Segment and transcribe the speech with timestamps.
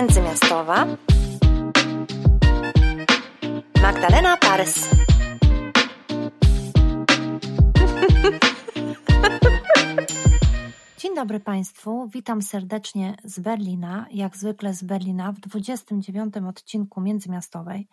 [0.00, 0.86] międzymiastowa
[3.82, 4.84] Magdalena Parys.
[11.10, 17.88] Dzień dobry Państwu, witam serdecznie z Berlina, jak zwykle z Berlina w 29 odcinku Międzymiastowej.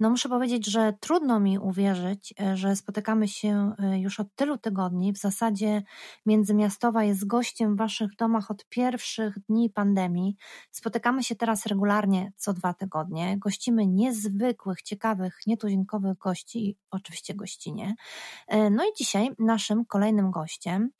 [0.00, 4.58] No muszę powiedzieć, że trudno mi uwierzyć, e, że spotykamy się e, już od tylu
[4.58, 5.12] tygodni.
[5.12, 5.82] W zasadzie
[6.26, 10.36] Międzymiastowa jest gościem w Waszych domach od pierwszych dni pandemii.
[10.70, 13.38] Spotykamy się teraz regularnie co dwa tygodnie.
[13.38, 17.94] Gościmy niezwykłych, ciekawych, nietuzinkowych gości i oczywiście gościnie.
[18.48, 20.90] E, no i dzisiaj naszym kolejnym gościem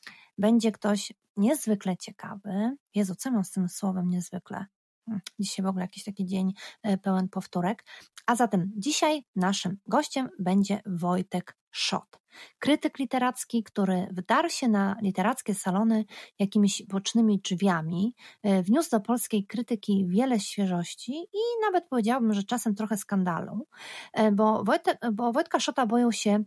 [0.40, 2.76] będzie ktoś niezwykle ciekawy.
[2.94, 4.66] Jezu, co mam z tym słowem niezwykle?
[5.06, 7.84] Hmm, dzisiaj w ogóle jakiś taki dzień e, pełen powtórek.
[8.26, 12.20] A zatem dzisiaj naszym gościem będzie Wojtek Szot.
[12.58, 16.04] Krytyk literacki, który wdarł się na literackie salony
[16.38, 22.74] jakimiś bocznymi drzwiami, e, wniósł do polskiej krytyki wiele świeżości i nawet powiedziałabym, że czasem
[22.74, 23.66] trochę skandalu,
[24.12, 26.44] e, bo, Wojtek, bo Wojtka Szota boją się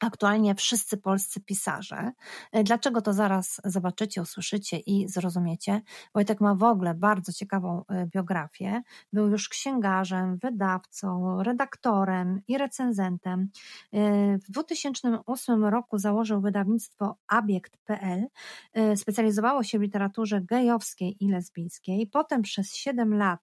[0.00, 2.12] aktualnie wszyscy polscy pisarze.
[2.52, 5.82] E, dlaczego to zaraz zobaczycie, usłyszycie i zrozumiecie?
[6.14, 8.82] Wojtek ma w ogóle bardzo ciekawą e, biografię.
[9.12, 13.48] Był już księgarzem, wydawcą, redaktorem i recenzentem.
[13.92, 18.26] E, w 2008 roku założył wydawnictwo Abiekt.pl.
[18.96, 22.06] Specjalizowało się w literaturze gejowskiej i lesbijskiej.
[22.06, 23.40] Potem przez 7 lat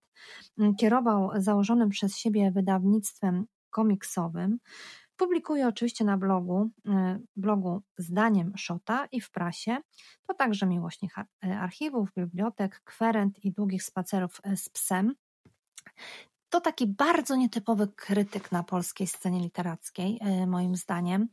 [0.77, 4.59] kierował założonym przez siebie wydawnictwem komiksowym.
[5.21, 9.77] Publikuje oczywiście na blogu, e, blogu Zdaniem Szota i w prasie.
[10.27, 15.15] To także miłośnik e, archiwów, bibliotek, kwerent i długich spacerów e, z psem.
[16.49, 21.27] To taki bardzo nietypowy krytyk na polskiej scenie literackiej, moim zdaniem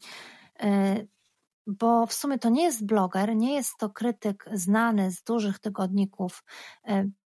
[1.66, 6.44] bo w sumie to nie jest bloger, nie jest to krytyk znany z dużych tygodników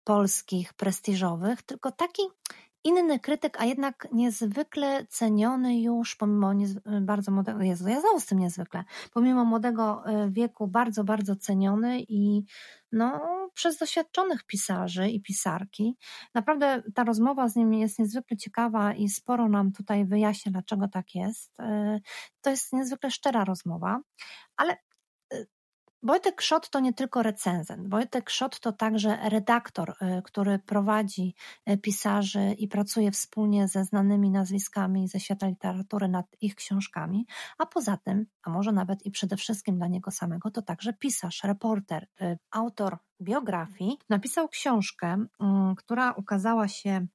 [0.04, 2.22] polskich, prestiżowych, tylko taki
[2.84, 6.52] inny krytyk, a jednak niezwykle ceniony już, pomimo
[7.02, 8.84] bardzo młodego, Jezu, ja znowu z tym niezwykle,
[9.14, 12.44] pomimo młodego e, wieku bardzo, bardzo ceniony i
[12.92, 13.22] no,
[13.53, 15.97] przez doświadczonych pisarzy i pisarki.
[16.34, 21.16] Naprawdę ta rozmowa z nim jest niezwykle ciekawa i sporo nam tutaj wyjaśnia, dlaczego tak
[21.16, 21.59] jest.
[21.59, 22.00] E,
[22.42, 24.00] to jest niezwykle szczera rozmowa,
[24.58, 24.78] ale
[26.03, 27.89] Wojtek Szot to nie tylko recenzent.
[27.89, 31.35] Wojtek Szot to także redaktor, y, który prowadzi
[31.69, 37.25] y, pisarzy i pracuje wspólnie ze znanymi nazwiskami ze świata literatury nad ich książkami.
[37.57, 41.44] A poza tym, a może nawet i przede wszystkim dla niego samego, to także pisarz,
[41.44, 43.97] reporter, y, autor biografii.
[44.09, 45.25] Napisał książkę,
[45.78, 47.07] która ukazała się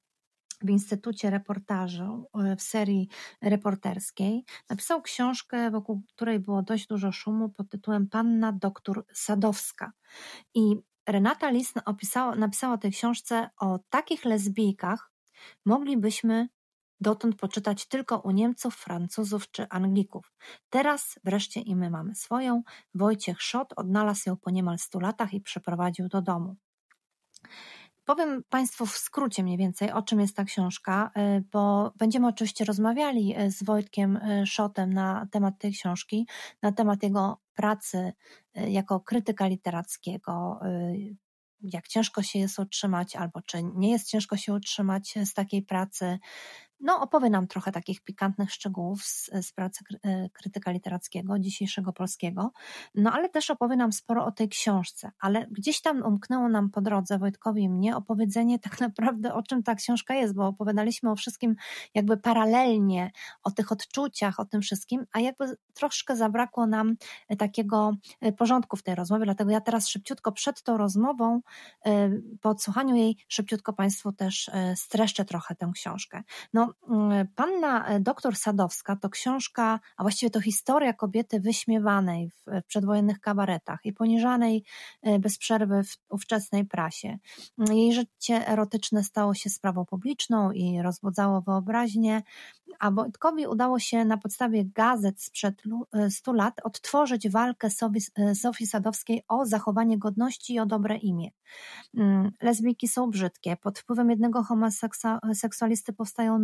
[0.61, 3.09] w Instytucie Reportażu e, w serii
[3.41, 4.45] reporterskiej.
[4.69, 9.91] Napisał książkę, wokół której było dość dużo szumu pod tytułem Panna doktor Sadowska.
[10.53, 10.75] I
[11.07, 15.11] Renata Lis opisała, napisała o tej książce o takich lesbijkach,
[15.65, 16.47] moglibyśmy
[17.01, 20.33] dotąd poczytać tylko u Niemców, Francuzów czy Anglików.
[20.69, 22.63] Teraz wreszcie i my mamy swoją.
[22.95, 26.55] Wojciech Szot odnalazł ją po niemal stu latach i przeprowadził do domu.
[28.07, 32.65] Powiem Państwu w skrócie mniej więcej, o czym jest ta książka, e, bo będziemy oczywiście
[32.65, 36.27] rozmawiali e, z Wojtkiem e, Szotem na temat tej książki,
[36.61, 38.13] na temat jego pracy
[38.55, 40.59] jako krytyka literackiego,
[41.61, 46.19] jak ciężko się jest utrzymać, albo czy nie jest ciężko się utrzymać z takiej pracy,
[46.79, 52.51] no, opowie nam trochę takich pikantnych szczegółów z, z pracy e, krytyka literackiego, dzisiejszego polskiego,
[52.95, 56.81] no ale też opowie nam sporo o tej książce, ale gdzieś tam umknęło nam po
[56.81, 61.15] drodze Wojtkowi i mnie opowiedzenie tak naprawdę o czym ta książka jest, bo opowiadaliśmy o
[61.15, 61.55] wszystkim
[61.93, 63.11] jakby paralelnie,
[63.43, 66.95] o tych odczuciach, o tym wszystkim, a jakby troszkę zabrakło nam
[67.37, 71.41] takiego e, porządku w tej rozmowie, dlatego ja teraz szybciutko przed tą rozmową,
[71.85, 72.09] e,
[72.41, 76.23] po odsłuchaniu jej, szybciutko Państwu też streszczę trochę tę książkę.
[76.53, 82.63] No Mm, panna e, doktor Sadowska to książka, a właściwie to historia kobiety wyśmiewanej w,
[82.67, 84.63] przedwojennych kabaretach i poniżanej
[85.01, 87.17] e, bez przerwy w ówczesnej prasie.
[87.57, 92.23] Jej życie erotyczne stało się sprawą publiczną i rozbudzało wyobraźnię,
[92.79, 97.69] a Wojtkowi udało się na podstawie gazet sprzed e, stu lat odtworzyć walkę
[98.35, 101.29] Sofii Sadowskiej o zachowanie godności i o dobre imię.
[101.97, 106.39] Mm, lesbijki są brzydkie, pod wpływem jednego homoseksualisty powstają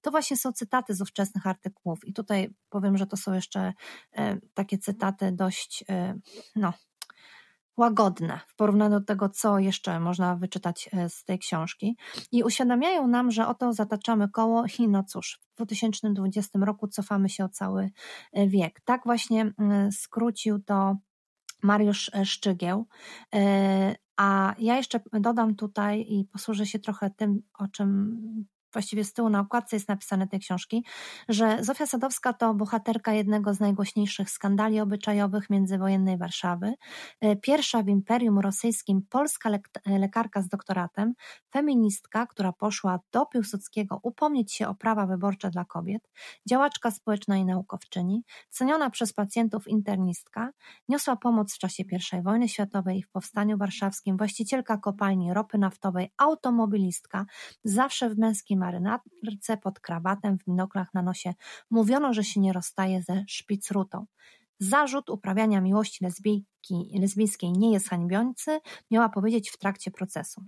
[0.00, 3.72] To właśnie są cytaty z ówczesnych artykułów i tutaj powiem, że to są jeszcze
[4.12, 6.18] e, takie cytaty dość, e,
[6.56, 6.72] no,
[7.76, 11.96] łagodne w porównaniu do tego, co jeszcze można wyczytać e, z tej książki.
[12.32, 17.44] I uświadamiają nam, że oto zataczamy koło i no cóż, w 2020 roku cofamy się
[17.44, 17.90] o cały
[18.46, 18.80] wiek.
[18.84, 19.52] Tak właśnie
[19.92, 20.96] skrócił to
[21.62, 22.86] Mariusz Szczygieł,
[24.20, 29.28] A ja jeszcze dodam tutaj i posłużę się trochę tym, o czym właściwie z tyłu
[29.28, 30.84] na okładce jest napisane tej książki,
[31.28, 36.74] że Zofia Sadowska to bohaterka jednego z najgłośniejszych skandali obyczajowych międzywojennej Warszawy,
[37.20, 39.50] e, pierwsza w Imperium Rosyjskim polska
[39.86, 41.14] lekarka z doktoratem,
[41.52, 46.08] feministka, która poszła do Piłsudskiego upomnieć się o prawa wyborcze dla kobiet,
[46.48, 50.50] działaczka społeczna i naukowczyni, ceniona przez pacjentów internistka,
[50.88, 51.82] niosła pomoc w czasie
[52.12, 57.26] I wojny światowej i w powstaniu warszawskim, właścicielka kopalni ropy naftowej, automobilistka,
[57.64, 61.34] zawsze w męskim marynarce pod krawatem, w binoklach na nosie.
[61.70, 64.06] Mówiono, że się nie rozstaje ze szpicrutą.
[64.58, 68.60] Zarzut uprawiania miłości lesbijki, lesbijskiej nie jest hańbiący,
[68.90, 70.44] miała powiedzieć w trakcie procesu.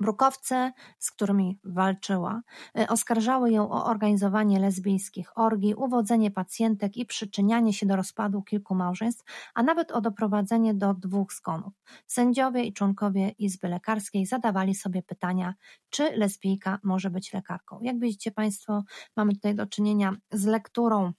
[0.00, 2.42] Brukowce, z którymi walczyła,
[2.78, 8.74] y, oskarżały ją o organizowanie lesbijskich orgii, uwodzenie pacjentek i przyczynianie się do rozpadu kilku
[8.74, 9.24] małżeństw,
[9.54, 11.72] a nawet o doprowadzenie do dwóch zgonów.
[12.06, 15.54] Sędziowie i członkowie Izby Lekarskiej zadawali sobie pytania,
[15.90, 17.80] czy lesbijka może być lekarką.
[17.82, 18.82] Jak widzicie Państwo,
[19.16, 21.12] mamy tutaj do czynienia z lekturą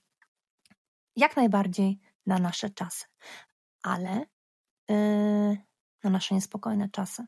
[1.16, 3.04] jak najbardziej na nasze czasy,
[3.82, 4.26] ale
[4.88, 5.56] yy,
[6.04, 7.26] na nasze niespokojne czasy.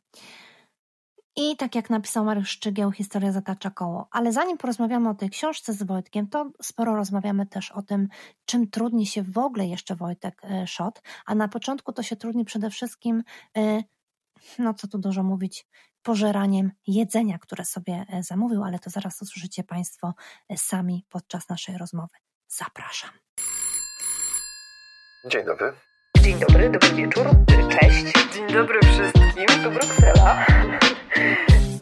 [1.36, 4.08] I tak jak napisał Mariusz Szczygieł, historia zatacza koło.
[4.10, 8.08] Ale zanim porozmawiamy o tej książce z Wojtkiem, to sporo rozmawiamy też o tym,
[8.44, 11.02] czym trudni się w ogóle jeszcze Wojtek e, Szot.
[11.26, 13.22] A na początku to się trudni przede wszystkim,
[13.56, 13.82] e,
[14.58, 15.66] no co tu dużo mówić,
[16.02, 20.14] pożeraniem jedzenia, które sobie e, zamówił, ale to zaraz usłyszycie Państwo
[20.56, 22.16] sami podczas naszej rozmowy.
[22.48, 23.10] Zapraszam.
[25.30, 25.72] Dzień dobry.
[26.24, 27.26] Dzień dobry, dobry wieczór,
[27.80, 28.04] cześć.
[28.34, 30.46] Dzień dobry wszystkim, to Bruksela.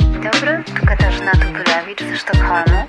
[0.01, 2.87] Dzień dobry, tu Katarzyna Tupylewicz ze Sztokholmu.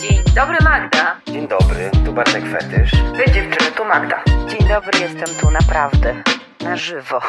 [0.00, 1.20] Dzień dobry Magda.
[1.26, 2.92] Dzień dobry, tu Bartek Fetysz.
[2.92, 4.24] Wy dziewczyny, tu Magda.
[4.48, 6.22] Dzień dobry, jestem tu naprawdę,
[6.60, 7.20] na żywo.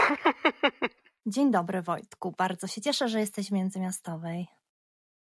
[1.26, 4.48] Dzień dobry Wojtku, bardzo się cieszę, że jesteś w Międzymiastowej.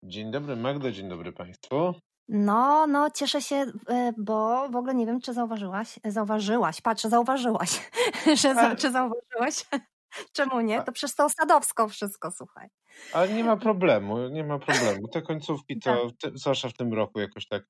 [0.03, 1.95] Dzień dobry Magda, dzień dobry Państwu.
[2.29, 3.57] No, no, cieszę się,
[3.89, 7.91] e, bo w ogóle nie wiem, czy zauważyłaś, zauważyłaś, patrz, zauważyłaś,
[8.43, 9.65] że, czy zauważyłaś,
[10.37, 10.83] czemu nie?
[10.83, 12.69] To przez tą Sadowską wszystko, słuchaj.
[13.13, 15.09] Ale nie ma problemu, nie ma problemu.
[15.09, 17.63] Te końcówki to, te, zwłaszcza w tym roku, jakoś tak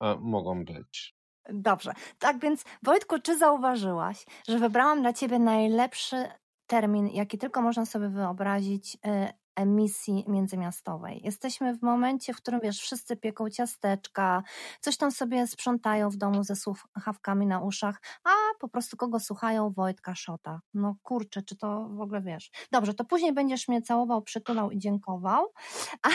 [0.00, 1.14] a, mogą być.
[1.48, 6.28] Dobrze, tak więc Wojtku, czy zauważyłaś, że wybrałam dla Ciebie najlepszy
[6.66, 11.20] termin, jaki tylko można sobie wyobrazić, e, emisji międzymiastowej.
[11.24, 14.42] Jesteśmy w momencie, w którym wiesz, wszyscy pieką ciasteczka,
[14.80, 18.30] coś tam sobie sprzątają w domu ze słuchawkami na uszach, a
[18.60, 19.70] po prostu kogo słuchają?
[19.70, 20.60] Wojtka Szota.
[20.74, 22.50] No kurczę, czy to w ogóle wiesz.
[22.72, 25.52] Dobrze, to później będziesz mnie całował, przytulał i dziękował.
[26.02, 26.08] A,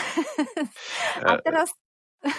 [1.24, 1.74] a e, teraz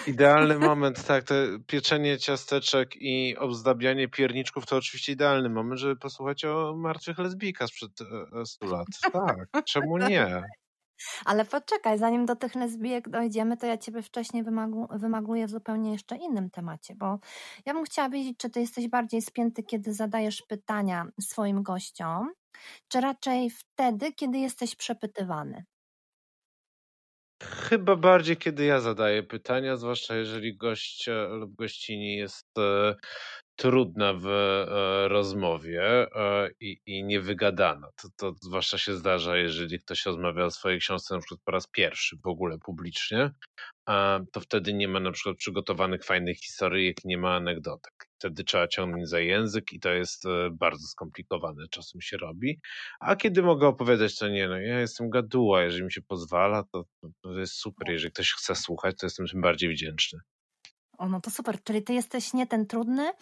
[0.06, 1.34] Idealny moment, tak, to
[1.66, 7.90] pieczenie ciasteczek i obzdabianie pierniczków to oczywiście idealny moment, żeby posłuchać o martwych lesbijkach sprzed
[8.44, 8.86] 100 e, lat.
[9.12, 10.42] Tak, czemu nie?
[11.24, 15.92] Ale poczekaj, zanim do tych lesbijek dojdziemy, to ja Ciebie wcześniej wymagu, wymagluję w zupełnie
[15.92, 17.18] jeszcze innym temacie, bo
[17.66, 22.32] ja bym chciała wiedzieć, czy Ty jesteś bardziej spięty, kiedy zadajesz pytania swoim gościom,
[22.88, 25.64] czy raczej wtedy, kiedy jesteś przepytywany?
[27.42, 32.94] Chyba bardziej, kiedy ja zadaję pytania, zwłaszcza jeżeli gość e, lub gościni jest e,
[33.58, 37.88] trudna w e, rozmowie e, i, i niewygadana.
[38.02, 41.66] To, to zwłaszcza się zdarza, jeżeli ktoś rozmawia o swojej książce na przykład po raz
[41.66, 43.30] pierwszy w ogóle publicznie,
[44.32, 48.08] to wtedy nie ma na przykład przygotowanych fajnych historii, nie ma anegdotek.
[48.18, 52.60] Wtedy trzeba ciągnąć za język i to jest e, bardzo skomplikowane, czasem się robi.
[53.00, 56.84] A kiedy mogę opowiadać, to nie, no ja jestem gaduła, jeżeli mi się pozwala, to,
[57.22, 57.90] to jest super.
[57.90, 60.18] Jeżeli ktoś chce słuchać, to jestem tym bardziej wdzięczny.
[60.98, 63.12] O, no to super, czyli ty jesteś nie ten trudny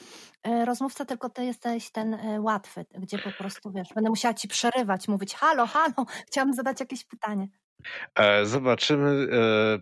[0.42, 4.49] e, rozmówca, tylko ty jesteś ten e, łatwy, gdzie po prostu, wiesz, będę musiała ci
[4.49, 7.49] przerywać, mówić halo, halo, chciałam zadać jakieś pytanie.
[8.14, 9.28] E, zobaczymy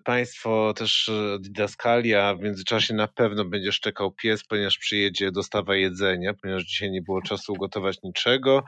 [0.04, 2.34] Państwo też didaskalia.
[2.34, 7.22] W międzyczasie na pewno będzie szczekał pies, ponieważ przyjedzie dostawa jedzenia, ponieważ dzisiaj nie było
[7.22, 8.64] czasu ugotować niczego,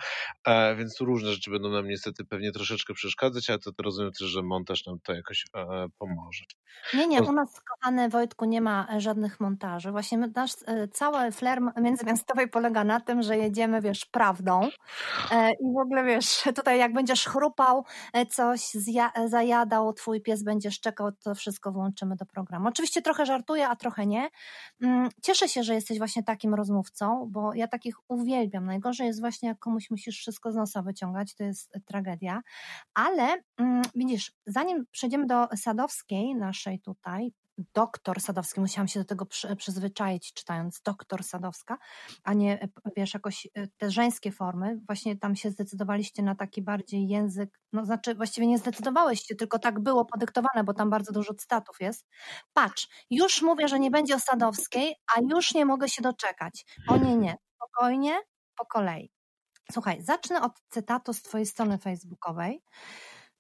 [0.76, 4.86] więc różne rzeczy będą nam niestety pewnie troszeczkę przeszkadzać, ale to, rozumiem też, że montaż
[4.86, 5.44] nam to jakoś
[5.98, 6.44] pomoże.
[6.94, 9.90] Nie, nie, u nas, kochany Wojtku, nie ma żadnych montaży.
[9.90, 14.68] Właśnie nasz e, cały flair międzymiastowej polega na tym, że jedziemy, wiesz, prawdą
[15.32, 18.60] e, i w ogóle, wiesz, tutaj jak będziesz chrupał, e, coś
[19.28, 22.68] zajadał, twój pies będzie szczekał, to wszystko włączymy do programu.
[22.68, 24.28] Oczywiście trochę żartuję, a trochę nie.
[24.82, 28.66] Mm, cieszę się, że jesteś właśnie takim rozmówcą, bo ja takich uwielbiam.
[28.66, 32.42] Najgorzej jest właśnie, jak komuś musisz wszystko z nosa wyciągać, to jest tragedia.
[32.94, 37.32] Ale mm, widzisz, zanim przejdziemy do Sadowskiej, naszej tutaj,
[37.74, 41.78] doktor Sadowski, musiałam się do tego przy, przyzwyczaić, czytając doktor Sadowska,
[42.24, 44.80] a nie, e, wiesz, jakoś e, te żeńskie formy.
[44.86, 49.58] Właśnie tam się zdecydowaliście na taki bardziej język, no znaczy właściwie nie zdecydowałeś się, tylko
[49.58, 52.06] tak było podyktowane, bo tam bardzo dużo cytatów jest.
[52.52, 56.64] Patrz, już mówię, że nie będzie o Sadowskiej, a już nie mogę się doczekać.
[56.88, 58.18] O nie, nie, spokojnie,
[58.56, 59.10] po kolei.
[59.72, 62.62] Słuchaj, zacznę od cytatu z twojej strony facebookowej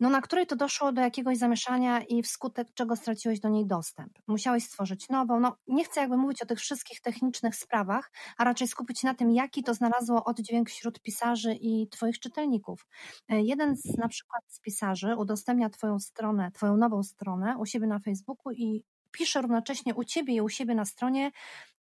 [0.00, 4.12] no na której to doszło do jakiegoś zamieszania i wskutek czego straciłeś do niej dostęp.
[4.26, 5.40] Musiałeś stworzyć nową.
[5.40, 9.14] No, nie chcę jakby mówić o tych wszystkich technicznych sprawach, a raczej skupić się na
[9.14, 12.86] tym, jaki to znalazło oddźwięk wśród pisarzy i Twoich czytelników.
[13.28, 17.86] E, jeden z na przykład z pisarzy udostępnia Twoją stronę, Twoją nową stronę u siebie
[17.86, 18.84] na Facebooku i
[19.18, 21.30] pisze równocześnie u Ciebie i u siebie na stronie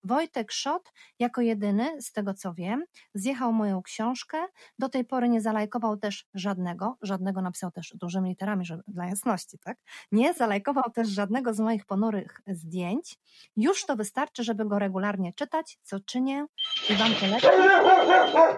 [0.04, 4.38] Wojtek Szot jako jedyny, z tego co wiem, zjechał moją książkę.
[4.80, 9.60] Do tej pory nie zalajkował też żadnego, żadnego napisał też dużymi literami, żeby, dla jasności,
[9.60, 9.77] tak?
[10.12, 13.18] Nie zalajkował też żadnego z moich ponurych zdjęć.
[13.58, 16.46] Już to wystarczy, żeby go regularnie czytać, co czynię
[16.89, 17.51] i Wam polecam.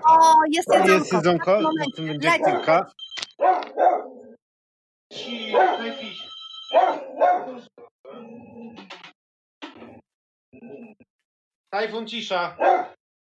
[0.10, 0.94] O, jest jedzonko.
[0.94, 2.92] Jest jedzonko, na tym będzie kilka.
[11.70, 12.58] Tajfun cisza.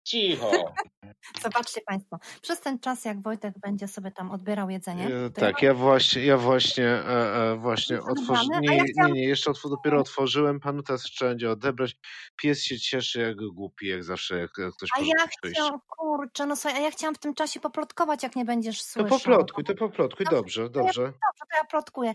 [0.05, 0.51] Cicho.
[1.43, 5.07] Zobaczcie Państwo, przez ten czas, jak Wojtek będzie sobie tam odbierał jedzenie.
[5.07, 8.61] E, tak, ja właśnie, ja właśnie, e, e, właśnie otworzyłem.
[8.61, 10.59] Nie, nie, nie, jeszcze otw dopiero otworzyłem.
[10.59, 11.95] Panu teraz jeszcze będzie odebrać.
[12.35, 16.79] Pies się cieszy jak głupi, jak zawsze, jak ktoś A ja chciałam, kurczę, no słuchaj,
[16.79, 19.09] a ja chciałam w tym czasie poplotkować, jak nie będziesz słyszał.
[19.09, 21.01] To poplotkuj, to poplotkuj, dobrze, dobrze.
[21.01, 21.13] dobrze,
[21.51, 22.13] to ja plotkuję.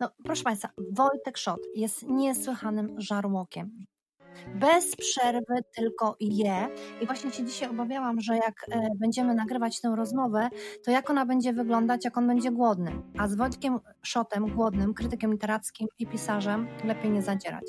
[0.00, 3.86] No, proszę Państwa, Wojtek Szot jest niesłychanym żarłokiem
[4.54, 6.68] bez przerwy tylko je.
[7.00, 10.48] I właśnie się dzisiaj obawiałam, że jak e, będziemy nagrywać tę rozmowę,
[10.84, 12.92] to jak ona będzie wyglądać, jak on będzie głodny.
[13.18, 17.64] A z Wojtkiem Szotem, głodnym, krytykiem literackim i pisarzem, lepiej nie zadzierać.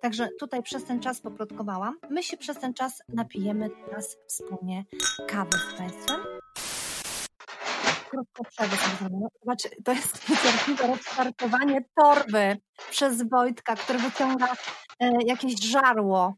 [0.00, 1.94] Także tutaj przez ten czas poplotkowałam.
[2.10, 4.84] My się przez ten czas napijemy teraz wspólnie
[5.26, 6.20] kawy z Państwem
[8.08, 8.76] krótką przerwę
[9.40, 12.56] Zobaczcie, to jest niecierpliwe rozstartowanie torby
[12.90, 14.48] przez Wojtka, który wyciąga
[15.26, 16.34] jakieś żarło.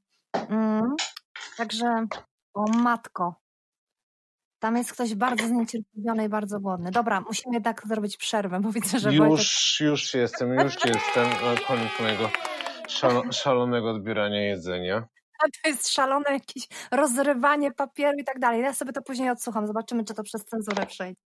[0.49, 0.97] Mm.
[1.57, 2.07] Także,
[2.55, 3.41] o matko,
[4.61, 6.91] tam jest ktoś bardzo zniecierpliwiony i bardzo głodny.
[6.91, 9.47] Dobra, musimy jednak zrobić przerwę, bo widzę, że Już, Wojtek...
[9.81, 11.29] już jestem, już jestem.
[11.69, 12.31] Koniec mojego
[12.89, 15.09] szalo, szalonego odbierania jedzenia
[15.63, 18.63] to jest szalone jakieś rozrywanie papieru i tak dalej.
[18.63, 21.21] Ja sobie to później odsłucham, zobaczymy, czy to przez cenzurę przejdzie.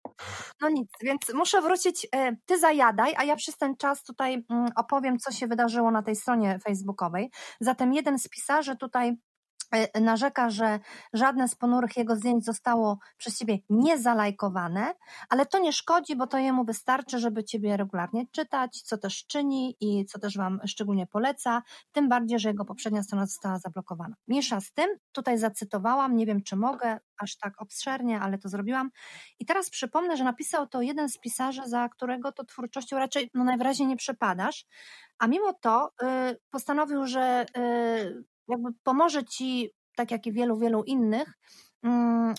[0.61, 2.07] No nic, więc muszę wrócić.
[2.15, 6.03] E, ty zajadaj, a ja przez ten czas tutaj mm, opowiem, co się wydarzyło na
[6.03, 7.31] tej stronie facebookowej.
[7.59, 9.17] Zatem jeden z pisarzy tutaj
[10.01, 10.79] narzeka, że
[11.13, 14.93] żadne z ponurych jego zdjęć zostało przez ciebie nie zalajkowane,
[15.29, 19.75] ale to nie szkodzi, bo to jemu wystarczy, żeby ciebie regularnie czytać, co też czyni
[19.79, 21.61] i co też wam szczególnie poleca,
[21.91, 24.15] tym bardziej, że jego poprzednia strona została zablokowana.
[24.27, 28.89] Mniejsza z tym, tutaj zacytowałam, nie wiem czy mogę, aż tak obszernie, ale to zrobiłam.
[29.39, 33.43] I teraz przypomnę, że napisał to jeden z pisarzy, za którego to twórczością raczej no,
[33.43, 34.65] najwyraźniej nie przepadasz,
[35.19, 36.05] a mimo to y,
[36.51, 41.33] postanowił, że y, jakby pomoże ci, tak jak i wielu, wielu innych,
[41.83, 42.33] mm,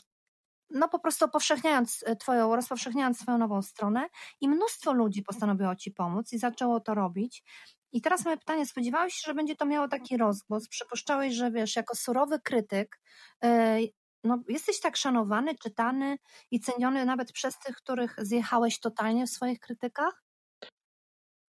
[0.70, 4.08] no po prostu upowszechniając e, twoją, rozpowszechniając swoją nową stronę
[4.40, 7.44] i mnóstwo ludzi postanowiło ci pomóc i zaczęło to robić.
[7.92, 10.68] I teraz moje pytanie, spodziewałeś się, że będzie to miało taki rozgłos?
[10.68, 13.00] Przypuszczałeś, że wiesz, jako surowy krytyk,
[13.44, 13.78] e,
[14.24, 16.16] no, jesteś tak szanowany, czytany
[16.50, 20.23] i ceniony nawet przez tych, których zjechałeś totalnie w swoich krytykach?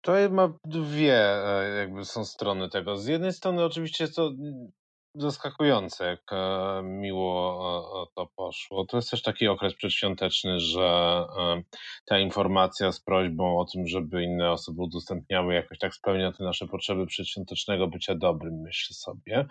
[0.02, 2.96] To ma dwie e, jakby są strony tego.
[2.96, 4.30] Z jednej strony oczywiście jest to
[5.14, 8.86] zaskakujące, jak e, miło to poszło.
[8.86, 11.62] To jest też taki okres przedświąteczny, że e,
[12.04, 16.66] ta informacja z prośbą o tym, żeby inne osoby udostępniały, jakoś tak spełnia te nasze
[16.66, 19.46] potrzeby przedświątecznego bycia dobrym, myślę sobie.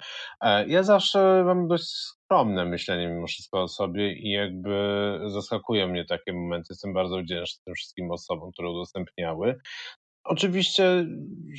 [0.67, 1.83] Ja zawsze mam dość
[2.31, 6.67] skromne myślenie mimo wszystko o sobie i jakby zaskakują mnie takie momenty.
[6.69, 9.59] Jestem bardzo wdzięczny tym wszystkim osobom, które udostępniały.
[10.23, 11.05] Oczywiście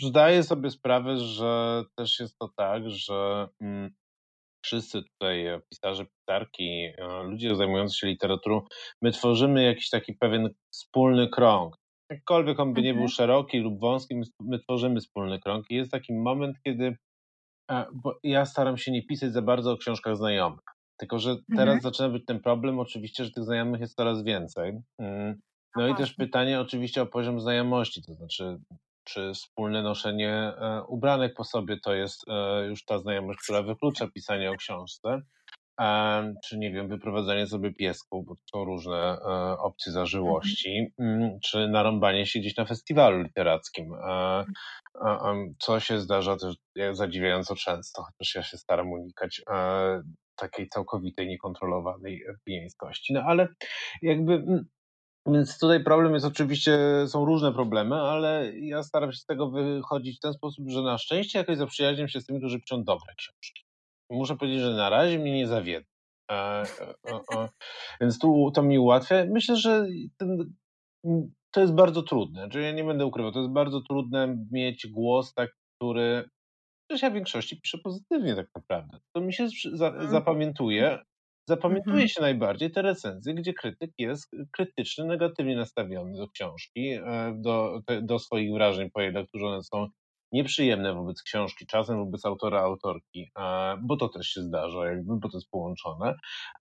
[0.02, 3.90] zdaję sobie sprawę, że też jest to tak, że mm,
[4.64, 8.62] wszyscy tutaj pisarze, pisarki, e, ludzie zajmujący się literaturą,
[9.02, 11.76] my tworzymy jakiś taki pewien wspólny krąg.
[12.10, 13.08] Jakkolwiek on by nie był mhm.
[13.08, 16.96] szeroki lub wąski, my, my tworzymy wspólny krąg i jest taki moment, kiedy
[17.70, 20.64] e, bo ja staram się nie pisać za bardzo o książkach znajomych.
[20.98, 21.80] Tylko, że teraz mhm.
[21.80, 24.72] zaczyna być ten problem, oczywiście, że tych znajomych jest coraz więcej.
[25.76, 28.58] No i też pytanie oczywiście o poziom znajomości, to znaczy,
[29.04, 34.08] czy wspólne noszenie e, ubranek po sobie to jest e, już ta znajomość, która wyklucza
[34.08, 35.22] pisanie o książce.
[36.44, 41.68] czy nie wiem, wyprowadzanie sobie piesków, bo to są różne e, opcje zażyłości, mm, czy
[41.68, 43.92] narąbanie się gdzieś na festiwalu literackim,
[45.58, 46.54] co się zdarza też
[46.92, 49.42] zadziwiająco często, chociaż ja się staram unikać
[50.36, 53.12] takiej całkowitej, niekontrolowanej pijeńskości.
[53.12, 53.48] No ale
[54.02, 54.64] jakby mm,
[55.26, 60.18] więc tutaj problem jest oczywiście, są różne problemy, ale ja staram się z tego wychodzić
[60.18, 63.64] w ten sposób, że na szczęście jakoś zaprzyjaźniam się z tymi, którzy piszą dobre książki.
[64.10, 65.86] Muszę powiedzieć, że na razie mnie nie zawiedł.
[66.30, 67.48] E, e, e,
[68.00, 69.24] więc tu to mi ułatwia.
[69.30, 69.86] Myślę, że
[70.16, 70.54] ten,
[71.50, 72.40] to jest bardzo trudne.
[72.40, 76.28] Czyli znaczy, ja nie będę ukrywał, to jest bardzo trudne mieć głos tak, który
[76.92, 78.98] Przecież ja w większości piszę pozytywnie tak naprawdę.
[79.12, 80.10] To mi się mhm.
[80.10, 80.98] zapamiętuje,
[81.48, 82.08] Zapamiętuje mhm.
[82.08, 88.18] się najbardziej te recenzje, gdzie krytyk jest krytyczny, negatywnie nastawiony do książki, e, do, do
[88.18, 89.46] swoich wrażeń po jej lekturze.
[89.46, 89.88] One są
[90.32, 95.28] nieprzyjemne wobec książki, czasem wobec autora, autorki, e, bo to też się zdarza, jakby, bo
[95.28, 96.14] to jest połączone.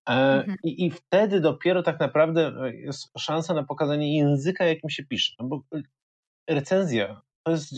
[0.09, 0.57] E, mhm.
[0.63, 5.33] I, I wtedy dopiero tak naprawdę jest szansa na pokazanie języka, jakim się pisze.
[5.39, 5.61] No bo
[6.49, 7.75] recenzja to jest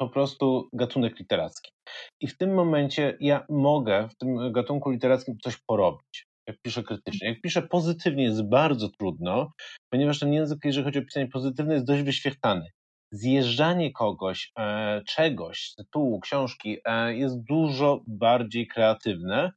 [0.00, 1.72] po prostu gatunek literacki.
[2.20, 7.28] I w tym momencie ja mogę w tym gatunku literackim coś porobić jak piszę krytycznie.
[7.28, 9.52] Jak piszę pozytywnie jest bardzo trudno,
[9.92, 12.66] ponieważ ten język, jeżeli chodzi o pisanie pozytywne, jest dość wyświechtany.
[13.12, 19.52] Zjeżdżanie kogoś, e, czegoś, tytułu, książki e, jest dużo bardziej kreatywne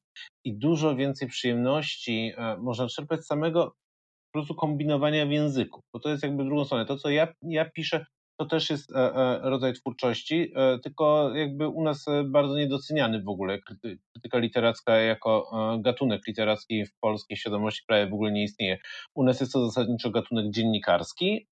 [0.46, 3.66] i dużo więcej przyjemności e, można czerpać z samego
[4.32, 6.86] po prostu kombinowania w języku, bo to jest jakby drugą stronę.
[6.86, 8.06] To, co ja, ja piszę,
[8.42, 13.30] to też jest e, e, rodzaj twórczości, e, tylko jakby u nas bardzo niedoceniany w
[13.30, 13.60] ogóle.
[14.14, 18.78] Krytyka literacka jako gatunek literacki w polskiej świadomości prawie w ogóle nie istnieje.
[19.16, 21.48] U nas jest to zasadniczo gatunek dziennikarski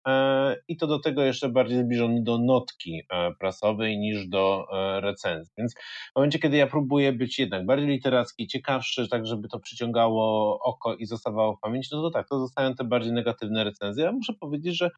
[0.68, 3.02] i to do tego jeszcze bardziej zbliżony do notki
[3.40, 4.66] prasowej niż do
[5.02, 5.54] recenzji.
[5.58, 5.74] Więc
[6.14, 10.96] w momencie, kiedy ja próbuję być jednak bardziej literacki, ciekawszy, tak żeby to przyciągało oko
[10.96, 14.04] i zostawało w pamięci, no to tak, to zostają te bardziej negatywne recenzje.
[14.04, 14.90] Ja muszę powiedzieć, że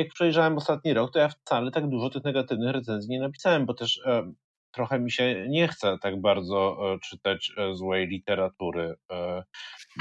[0.00, 3.74] jak przejrzałem ostatni rok, to ja wcale tak dużo tych negatywnych recenzji nie napisałem, bo
[3.74, 4.00] też
[4.72, 9.42] trochę mi się nie chce tak bardzo e, czytać e, złej literatury, e,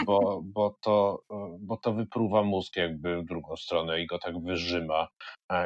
[0.06, 1.24] bo, bo, to,
[1.60, 5.08] bo to wypruwa mózg jakby w drugą stronę i go tak wyżyma.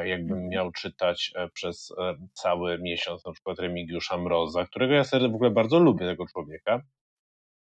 [0.04, 0.48] Jakbym mhm.
[0.48, 1.92] miał czytać przez
[2.32, 6.80] cały miesiąc na przykład Remigiusza Mroza, którego ja w ogóle bardzo lubię, tego człowieka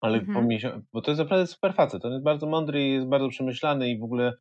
[0.03, 0.85] ale mhm.
[0.93, 3.99] bo to jest naprawdę super facet, on jest bardzo mądry i jest bardzo przemyślany i
[3.99, 4.33] w ogóle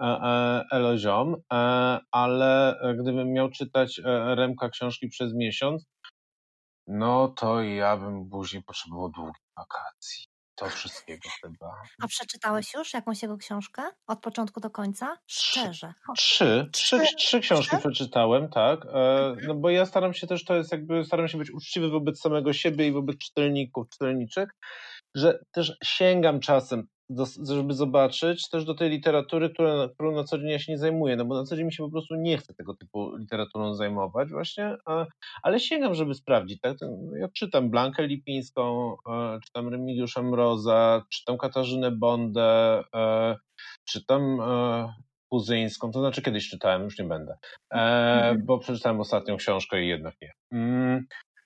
[0.00, 5.86] e, e, eloziom, e, ale gdybym miał czytać e, Remka książki przez miesiąc,
[6.86, 10.30] no to ja bym później potrzebował długich wakacji.
[10.60, 11.82] To wszystkiego chyba.
[12.02, 13.82] A przeczytałeś już jakąś jego książkę?
[14.06, 15.16] Od początku do końca?
[15.26, 15.94] Szczerze.
[16.16, 16.68] Trzy.
[16.72, 17.78] Trzy, trzy, trzy książki trzy?
[17.78, 18.86] przeczytałem, tak.
[18.86, 19.46] E, mhm.
[19.46, 22.52] No bo ja staram się też, to jest jakby, staram się być uczciwy wobec samego
[22.52, 24.56] siebie i wobec czytelników, czytelniczek
[25.14, 30.38] że też sięgam czasem, do, żeby zobaczyć też do tej literatury, która, którą na co
[30.38, 32.38] dzień ja się nie zajmuję, no bo na co dzień mi się po prostu nie
[32.38, 35.06] chce tego typu literaturą zajmować właśnie, a,
[35.42, 36.60] ale sięgam, żeby sprawdzić.
[36.60, 36.76] Tak?
[37.20, 43.36] Ja czytam Blankę Lipińską, e, czytam Remigiusza Mroza, czytam Katarzynę Bondę, e,
[43.84, 44.94] czytam e,
[45.32, 47.38] Kuzyńską, to znaczy kiedyś czytałem, już nie będę,
[47.70, 48.46] mhm.
[48.46, 50.32] bo przeczytałem ostatnią książkę i jednak nie.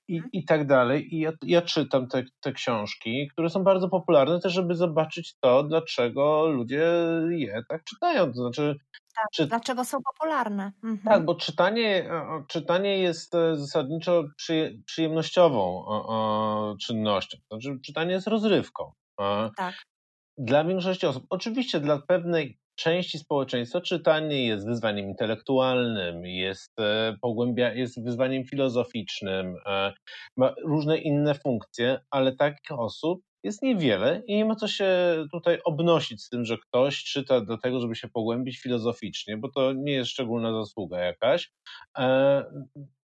[0.08, 0.30] I, mhm.
[0.32, 1.14] i tak dalej.
[1.14, 5.62] I ja, ja czytam te, te książki, które są bardzo popularne, też żeby zobaczyć to,
[5.62, 6.84] dlaczego ludzie
[7.28, 8.26] je tak czytają.
[8.26, 8.76] To znaczy,
[9.16, 9.46] tak, czy...
[9.46, 10.72] Dlaczego są popularne?
[10.84, 10.98] Mhm.
[11.04, 12.10] Tak, bo czytanie,
[12.48, 15.84] czytanie jest e, zasadniczo przy, przyjemnościową
[16.80, 17.38] czynnością.
[17.48, 18.92] To znaczy, czytanie jest rozrywką.
[19.56, 19.74] Tak.
[20.38, 21.26] Dla większości osób.
[21.30, 29.56] Oczywiście dla pewnej części społeczeństwa czytanie jest wyzwaniem intelektualnym, jest, e, pogłębia, jest wyzwaniem filozoficznym,
[29.66, 29.92] e,
[30.36, 34.88] ma różne inne funkcje, ale takich osób jest niewiele i nie ma co się
[35.32, 39.72] tutaj obnosić z tym, że ktoś czyta do tego, żeby się pogłębić filozoficznie, bo to
[39.72, 41.50] nie jest szczególna zasługa jakaś,
[41.98, 42.44] e,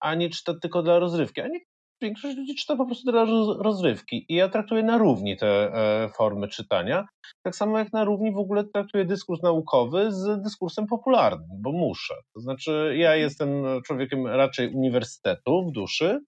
[0.00, 1.40] a nie czyta tylko dla rozrywki.
[1.40, 1.60] A nie
[2.02, 3.24] większość ludzi czyta po prostu dla
[3.58, 7.06] rozrywki i ja traktuję na równi te e, formy czytania,
[7.42, 12.14] tak samo jak na równi w ogóle traktuję dyskurs naukowy z dyskursem popularnym, bo muszę.
[12.34, 13.20] To znaczy ja mhm.
[13.20, 16.20] jestem człowiekiem raczej uniwersytetu w duszy,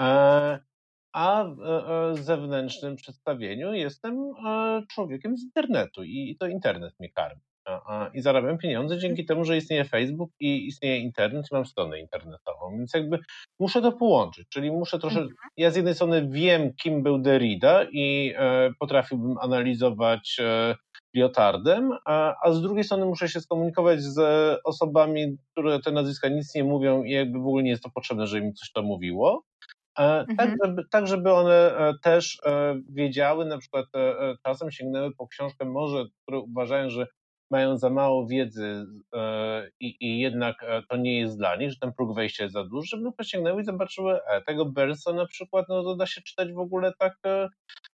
[0.00, 0.58] e,
[1.12, 4.32] a w e, zewnętrznym przedstawieniu jestem
[4.90, 7.40] człowiekiem z internetu i to internet mnie karmi
[8.14, 12.70] i zarabiam pieniądze dzięki temu, że istnieje Facebook i istnieje internet i mam stronę internetową.
[12.78, 13.18] Więc jakby
[13.60, 15.20] muszę to połączyć, czyli muszę troszkę.
[15.20, 15.36] Mhm.
[15.56, 20.74] Ja z jednej strony wiem, kim był Derrida i e, potrafiłbym analizować e,
[21.16, 24.18] Liotardem, a, a z drugiej strony muszę się skomunikować z
[24.64, 28.26] osobami, które te nazwiska nic nie mówią i jakby w ogóle nie jest to potrzebne,
[28.26, 29.42] żeby mi coś to mówiło.
[29.96, 30.56] Tak, mhm.
[30.64, 32.40] żeby, tak, żeby one też
[32.88, 33.86] wiedziały, na przykład
[34.46, 37.06] czasem sięgnęły po książkę może, które uważają, że
[37.52, 41.78] mają za mało wiedzy e, i, i, jednak e, to nie jest dla nich, że
[41.80, 45.66] ten próg wejścia jest za duży, żeby posięgnęły i zobaczyły, e, tego Bersa na przykład,
[45.68, 47.18] no to da się czytać w ogóle tak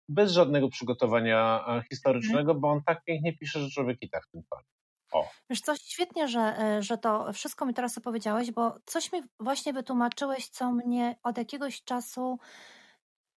[0.09, 2.61] bez żadnego przygotowania historycznego, mm.
[2.61, 4.64] bo on tak pięknie pisze, że człowiek i tak tym pali.
[5.12, 5.29] O.
[5.51, 10.49] Wiesz coś, świetnie, że, że to wszystko mi teraz opowiedziałeś, bo coś mi właśnie wytłumaczyłeś,
[10.49, 12.38] co mnie od jakiegoś czasu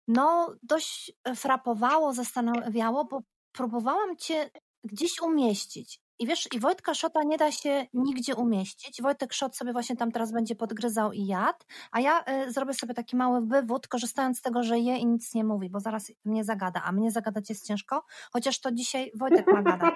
[0.09, 3.20] no dość frapowało, zastanawiało, bo
[3.52, 4.50] próbowałam cię
[4.85, 6.00] gdzieś umieścić.
[6.18, 9.02] I wiesz, i Wojtka Szota nie da się nigdzie umieścić.
[9.02, 11.59] Wojtek Szot sobie właśnie tam teraz będzie podgryzał i jadł,
[11.92, 15.35] a ja y, zrobię sobie taki mały wywód, korzystając z tego, że je i nic
[15.35, 19.46] nie mówi, bo zaraz mnie zagada, a mnie zagadać jest ciężko, chociaż to dzisiaj Wojtek
[19.46, 19.94] ma gadać.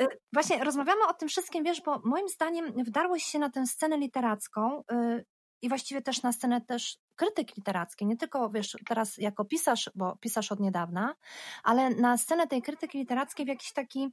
[0.00, 3.98] Y, właśnie rozmawiamy o tym wszystkim, wiesz, bo moim zdaniem wdarłeś się na tę scenę
[3.98, 5.24] literacką y,
[5.62, 10.16] i właściwie też na scenę też krytyki literackiej, nie tylko wiesz, teraz jako pisarz, bo
[10.16, 11.14] pisarz od niedawna,
[11.62, 14.08] ale na scenę tej krytyki literackiej w jakiś taki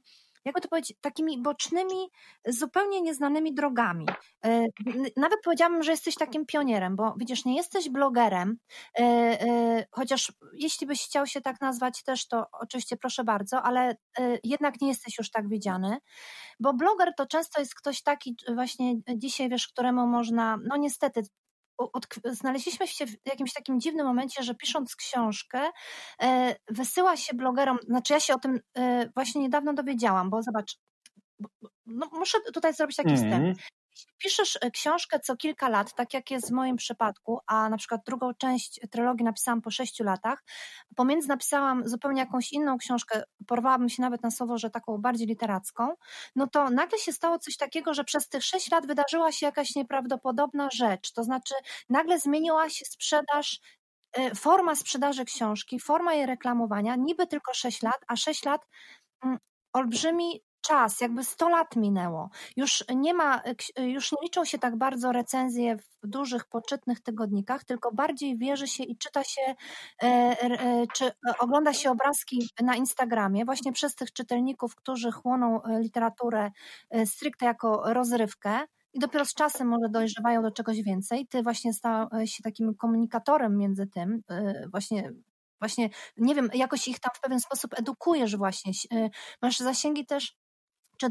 [0.46, 2.10] jakby to powiedzieć, takimi bocznymi,
[2.46, 4.06] zupełnie nieznanymi drogami.
[4.44, 4.64] E,
[5.16, 8.58] nawet powiedziałabym, że jesteś takim pionierem, bo widzisz, nie jesteś blogerem,
[8.98, 13.96] e, e, chociaż jeśli byś chciał się tak nazwać też, to oczywiście proszę bardzo, ale
[14.44, 15.98] jednak nie jesteś już tak widziany,
[16.60, 21.22] bo bloger to często jest ktoś taki właśnie dzisiaj, wiesz, któremu można, no niestety,
[21.78, 25.70] od, znaleźliśmy się w jakimś takim dziwnym momencie, że pisząc książkę,
[26.22, 30.76] e, wysyła się blogerom, znaczy ja się o tym e, właśnie niedawno dowiedziałam, bo zobacz,
[31.86, 33.22] no muszę tutaj zrobić taki mm.
[33.22, 33.58] wstęp.
[33.96, 37.76] Jeśli piszesz e, książkę co kilka lat, tak jak jest w moim przypadku, a na
[37.76, 40.44] przykład drugą część trylogii napisałam po sześciu latach,
[40.96, 45.94] pomiędzy napisałam zupełnie jakąś inną książkę, porwałabym się nawet na słowo, że taką bardziej literacką,
[46.36, 49.74] no to nagle się stało coś takiego, że przez tych sześć lat wydarzyła się jakaś
[49.74, 51.54] nieprawdopodobna rzecz, to znaczy
[51.88, 53.60] nagle zmieniła się sprzedaż
[54.12, 58.66] e, forma sprzedaży książki, forma jej reklamowania, niby tylko 6 lat, a 6 lat
[59.24, 59.38] mm,
[59.72, 62.30] olbrzymi czas, jakby 100 lat minęło.
[62.56, 63.42] Już nie ma,
[63.78, 68.84] już nie liczą się tak bardzo recenzje w dużych, poczytnych tygodnikach, tylko bardziej wierzy się
[68.84, 69.54] i czyta się,
[70.02, 75.80] e, e, czy ogląda się obrazki na Instagramie, właśnie przez tych czytelników, którzy chłoną e,
[75.80, 76.50] literaturę
[77.04, 78.60] stricte jako rozrywkę.
[78.92, 81.26] I dopiero z czasem może dojrzewają do czegoś więcej.
[81.26, 84.22] Ty właśnie stałeś się takim komunikatorem między tym,
[84.70, 85.12] właśnie
[85.60, 88.72] właśnie, nie wiem, jakoś ich tam w pewien sposób edukujesz właśnie.
[89.42, 90.36] Masz zasięgi też
[90.96, 91.08] czy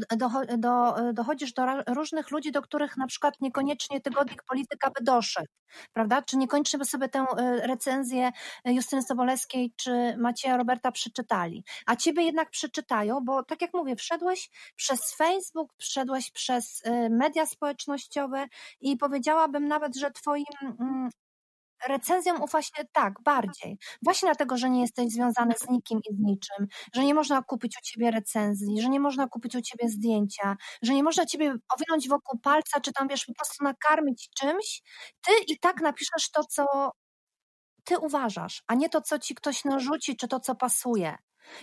[0.58, 5.48] do, dochodzisz do różnych ludzi, do których na przykład niekoniecznie tygodnik polityka by doszedł,
[5.92, 6.22] prawda?
[6.22, 8.30] Czy niekoniecznie by sobie tę e, recenzję
[8.64, 14.50] Justyny Sobolewskiej czy Macieja Roberta przeczytali, a ciebie jednak przeczytają, bo tak jak mówię, wszedłeś
[14.76, 18.46] przez Facebook, wszedłeś przez e, media społecznościowe
[18.80, 21.10] i powiedziałabym nawet, że twoim mm,
[21.88, 23.78] recenzjom ufa się tak, bardziej.
[24.02, 27.76] Właśnie dlatego, że nie jesteś związany z nikim i z niczym, że nie można kupić
[27.76, 32.08] u ciebie recenzji, że nie można kupić u ciebie zdjęcia, że nie można ciebie owinąć
[32.08, 34.82] wokół palca, czy tam wiesz, po prostu nakarmić czymś.
[35.20, 36.90] Ty i tak napiszesz to, co
[37.84, 41.16] ty uważasz, a nie to, co ci ktoś narzuci, czy to, co pasuje.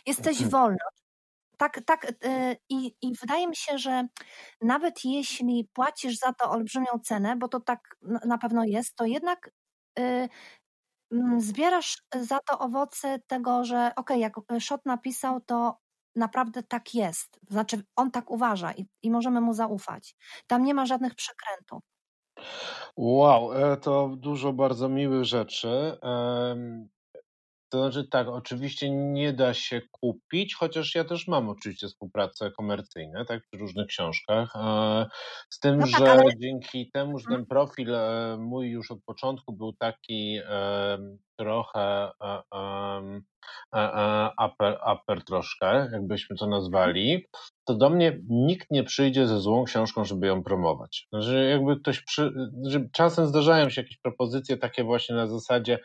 [0.06, 0.50] Jesteś mhm.
[0.50, 0.78] wolny.
[1.58, 2.04] Tak, tak.
[2.24, 4.08] Yy, i, I wydaje mi się, że
[4.62, 7.80] nawet jeśli płacisz za to olbrzymią cenę, bo to tak
[8.26, 9.50] na pewno jest, to jednak
[11.38, 15.78] zbierasz za to owoce tego, że okej, okay, jak Szot napisał, to
[16.16, 17.40] naprawdę tak jest.
[17.50, 20.16] Znaczy, on tak uważa i, i możemy mu zaufać.
[20.48, 21.84] Tam nie ma żadnych przekrętów.
[22.98, 25.98] Wow, e, to dużo bardzo miłych rzeczy.
[27.74, 33.26] To znaczy tak, oczywiście nie da się kupić, chociaż ja też mam oczywiście współpracę komercyjne,
[33.26, 34.56] tak, przy różnych książkach.
[34.56, 35.06] E,
[35.50, 36.24] z tym, no tak, że ale...
[36.42, 37.46] dzięki temu, że ten mhm.
[37.46, 40.40] profil e, mój już od początku był taki
[41.40, 42.12] trochę
[44.94, 47.26] upper, troszkę, jakbyśmy to nazwali,
[47.68, 51.08] to do mnie nikt nie przyjdzie ze złą książką, żeby ją promować.
[51.14, 52.34] Że jakby ktoś przy,
[52.68, 55.80] że czasem zdarzają się jakieś propozycje takie właśnie na zasadzie,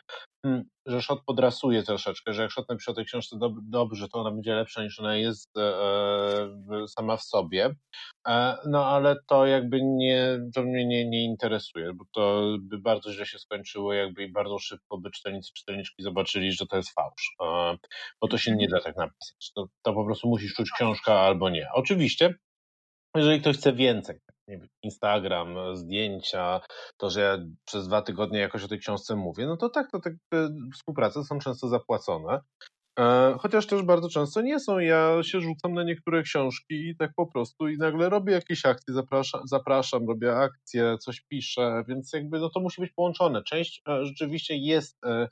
[0.85, 4.31] że szot podrasuje troszeczkę, że jak szot napisze o tej książce dob dobrze, to ona
[4.31, 7.75] będzie lepsza niż ona jest e, e, sama w sobie.
[8.27, 13.13] E, no ale to jakby nie, to mnie nie, nie interesuje, bo to by bardzo
[13.13, 17.35] źle się skończyło, jakby i bardzo szybko by czytelnicy, czytelniczki zobaczyli, że to jest fałsz.
[17.41, 17.77] E,
[18.21, 19.51] bo to się nie da tak napisać.
[19.55, 21.67] To, to po prostu musisz czuć książka albo nie.
[21.73, 22.35] Oczywiście,
[23.15, 24.19] jeżeli ktoś chce więcej,
[24.83, 26.61] Instagram, zdjęcia,
[26.97, 29.99] to, że ja przez dwa tygodnie jakoś o tej książce mówię, no to tak, to
[29.99, 30.17] te
[30.73, 32.39] współprace są często zapłacone.
[32.99, 34.79] E, chociaż też bardzo często nie są.
[34.79, 38.93] Ja się rzucam na niektóre książki i tak po prostu i nagle robię jakieś akcje,
[38.93, 43.43] zapraszam, zapraszam robię akcje, coś piszę, więc jakby no to musi być połączone.
[43.43, 45.27] Część e, rzeczywiście jest e,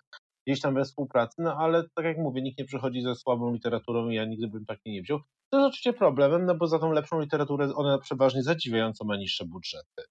[0.47, 4.09] gdzieś tam we współpracy, no ale tak jak mówię, nikt nie przychodzi ze słabą literaturą
[4.09, 5.19] i ja nigdy bym takiej nie wziął.
[5.49, 9.45] To jest oczywiście problemem, no bo za tą lepszą literaturę one przeważnie zadziwiająco ma niższe
[9.45, 10.03] budżety.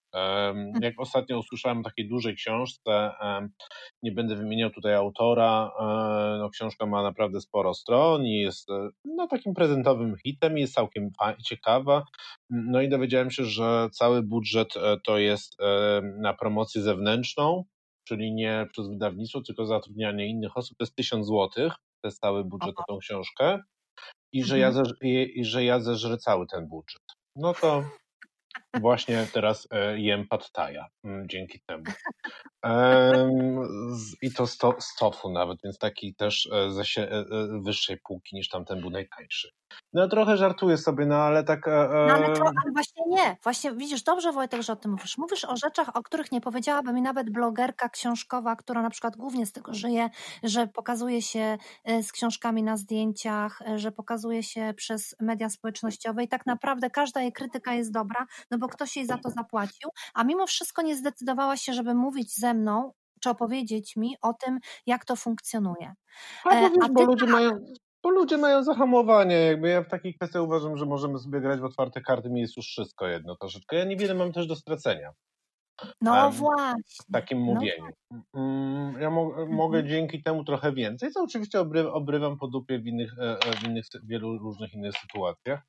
[0.80, 3.10] Jak ostatnio usłyszałem o takiej dużej książce,
[4.02, 5.84] nie będę wymieniał tutaj autora, e,
[6.38, 11.10] no książka ma naprawdę sporo stron i jest e, no, takim prezentowym hitem, jest całkiem
[11.44, 12.04] ciekawa.
[12.50, 15.56] No i dowiedziałem się, że cały budżet e, to jest
[16.18, 17.64] na promocję zewnętrzną,
[18.04, 21.72] czyli nie przez wydawnictwo, tylko zatrudnianie innych osób, to jest 1000 złotych,
[22.02, 23.62] to jest cały budżet na tą książkę
[24.38, 24.86] i że, ja mhm.
[25.02, 27.02] i, i, że ja zeżrę cały ten budżet.
[27.36, 27.84] No to
[28.80, 30.50] właśnie teraz e, jem pad
[31.04, 31.84] mm, dzięki temu.
[34.22, 37.24] I to sto, z tofu nawet, więc taki też e, ze e,
[37.64, 39.50] wyższej półki niż tamten był najtańszy.
[39.92, 41.66] No trochę żartuję sobie, no ale tak...
[41.66, 43.36] No ale, to, ale właśnie nie.
[43.42, 45.18] Właśnie widzisz, dobrze Wojtek, że o tym mówisz.
[45.18, 49.46] Mówisz o rzeczach, o których nie powiedziałaby mi nawet blogerka książkowa, która na przykład głównie
[49.46, 50.10] z tego żyje,
[50.42, 51.58] że pokazuje się
[52.02, 57.32] z książkami na zdjęciach, że pokazuje się przez media społecznościowe i tak naprawdę każda jej
[57.32, 61.56] krytyka jest dobra, no bo ktoś jej za to zapłacił, a mimo wszystko nie zdecydowała
[61.56, 65.94] się, żeby mówić ze mną czy opowiedzieć mi o tym, jak to funkcjonuje.
[66.44, 67.50] A, e, a bo, ludzie mają,
[68.02, 69.36] bo ludzie mają zahamowanie.
[69.36, 72.56] Jakby ja w takich kwestiach uważam, że możemy sobie grać w otwarte karty, mi jest
[72.56, 73.76] już wszystko jedno troszeczkę.
[73.76, 75.10] Ja niewiele mam też do stracenia.
[76.00, 77.04] No um, właśnie.
[77.08, 77.86] W takim mówieniu.
[78.34, 78.98] No.
[79.00, 79.54] Ja mo mhm.
[79.54, 83.64] mogę dzięki temu trochę więcej, co oczywiście obry obrywam po dupie w innych, e, w
[83.64, 85.60] innych, wielu różnych innych sytuacjach.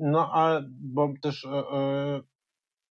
[0.00, 1.46] No, a bo też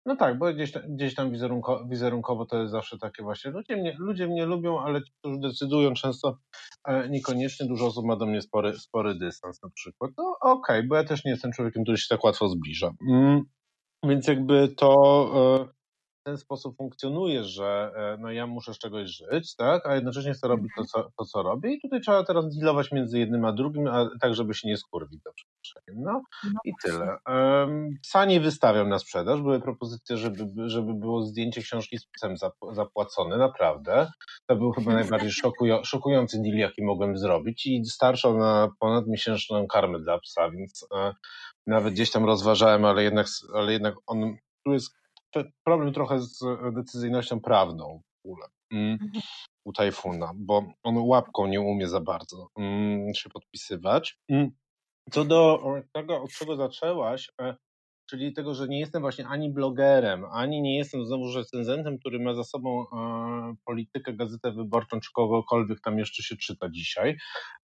[0.05, 3.95] no tak, bo gdzieś, gdzieś tam wizerunko, wizerunkowo to jest zawsze takie właśnie, ludzie mnie,
[3.99, 6.37] ludzie mnie lubią, ale ci, którzy decydują często
[6.87, 10.11] e, niekoniecznie, dużo osób ma do mnie spory, spory dystans na przykład.
[10.17, 12.91] No okej, okay, bo ja też nie jestem człowiekiem, który się tak łatwo zbliża.
[13.09, 13.41] Mm,
[14.03, 15.78] więc jakby to e,
[16.29, 20.47] ten sposób funkcjonuje, że e, no ja muszę z czegoś żyć, tak, a jednocześnie chcę
[20.47, 23.87] robić to, co, to, co robię i tutaj trzeba teraz dealować między jednym a drugim,
[23.87, 26.03] a tak, żeby się nie skurwić przeproszeniem.
[26.03, 27.17] No, no i tyle.
[28.01, 32.35] Psa nie wystawiam na sprzedaż, były propozycje, żeby, żeby było zdjęcie książki z psem
[32.71, 34.11] zapłacone, naprawdę.
[34.47, 39.99] To był chyba najbardziej szokują, szokujący deal, jaki mogłem zrobić i starszą na ponadmiesięczną karmę
[39.99, 41.13] dla psa, więc e,
[41.67, 44.98] nawet gdzieś tam rozważałem, ale jednak, ale jednak on tu jest
[45.63, 46.39] problem trochę z
[46.73, 49.11] decyzyjnością prawną w ogóle mm, mhm.
[49.65, 54.17] u Tajfuna, bo on łapką nie umie za bardzo mm, się podpisywać.
[54.29, 54.51] Mm.
[55.11, 55.63] Co do
[55.93, 57.55] tego, od czego zaczęłaś, e,
[58.09, 62.33] czyli tego, że nie jestem właśnie ani blogerem, ani nie jestem znowu recenzentem, który ma
[62.33, 67.17] za sobą e, politykę, gazetę wyborczą, czy kogokolwiek tam jeszcze się czyta dzisiaj.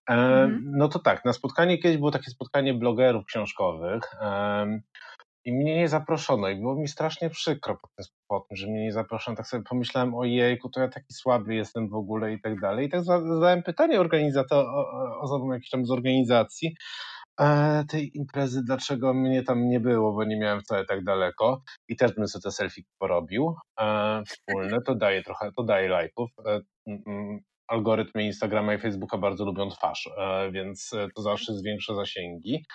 [0.09, 0.71] Mm.
[0.77, 4.03] No to tak, na spotkanie kiedyś było takie spotkanie blogerów książkowych.
[5.45, 8.83] I mnie nie zaproszono i było mi strasznie przykro po tym, po tym, że mnie
[8.83, 9.37] nie zaproszono.
[9.37, 12.87] Tak sobie pomyślałem, o jejku, to ja taki słaby jestem w ogóle i tak dalej.
[12.87, 14.01] I tak zadałem pytanie
[15.21, 16.75] osobom jakiejś tam z organizacji
[17.41, 21.95] e, tej imprezy, dlaczego mnie tam nie było, bo nie miałem wcale tak daleko i
[21.95, 24.81] też bym sobie te selfie porobił e, wspólne.
[24.81, 26.29] To daje trochę, to daje lajków.
[26.45, 26.61] E,
[27.67, 32.65] algorytmy Instagrama i Facebooka bardzo lubią twarz, e, więc e, to zawsze zwiększa zasięgi.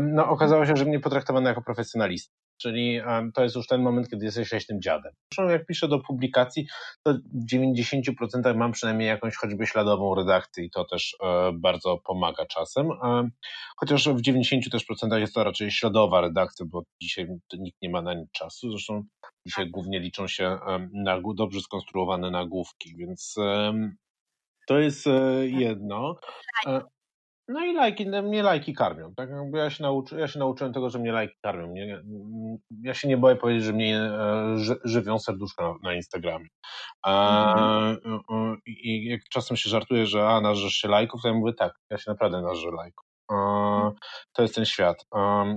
[0.00, 2.34] No, okazało się, że mnie potraktowano jako profesjonalista.
[2.60, 3.00] Czyli
[3.34, 5.12] to jest już ten moment, kiedy jesteś leśnym dziadem.
[5.32, 6.66] Zresztą jak piszę do publikacji,
[7.02, 12.46] to w 90% mam przynajmniej jakąś choćby śladową redakcję i to też e, bardzo pomaga
[12.46, 12.88] czasem.
[13.76, 17.26] Chociaż w 90% też procentach jest to raczej śladowa redakcja, bo dzisiaj
[17.58, 18.70] nikt nie ma na nic czasu.
[18.70, 19.04] Zresztą
[19.46, 20.58] dzisiaj głównie liczą się
[21.34, 23.34] dobrze skonstruowane nagłówki, więc
[24.66, 26.16] to jest e, jedno.
[27.48, 29.14] No i lajki, no, mnie lajki karmią.
[29.14, 29.30] Tak?
[29.54, 31.66] Ja, się nauczy, ja się nauczyłem tego, że mnie lajki karmią.
[31.66, 32.02] Mnie,
[32.82, 36.48] ja się nie boję powiedzieć, że mnie e, żywią serduszka na, na Instagramie.
[37.06, 38.56] Mhm.
[38.66, 41.98] I jak czasem się żartuje, że a, nażesz się lajków, to ja mówię tak, ja
[41.98, 43.13] się naprawdę nażę lajków.
[44.32, 45.06] To jest ten świat.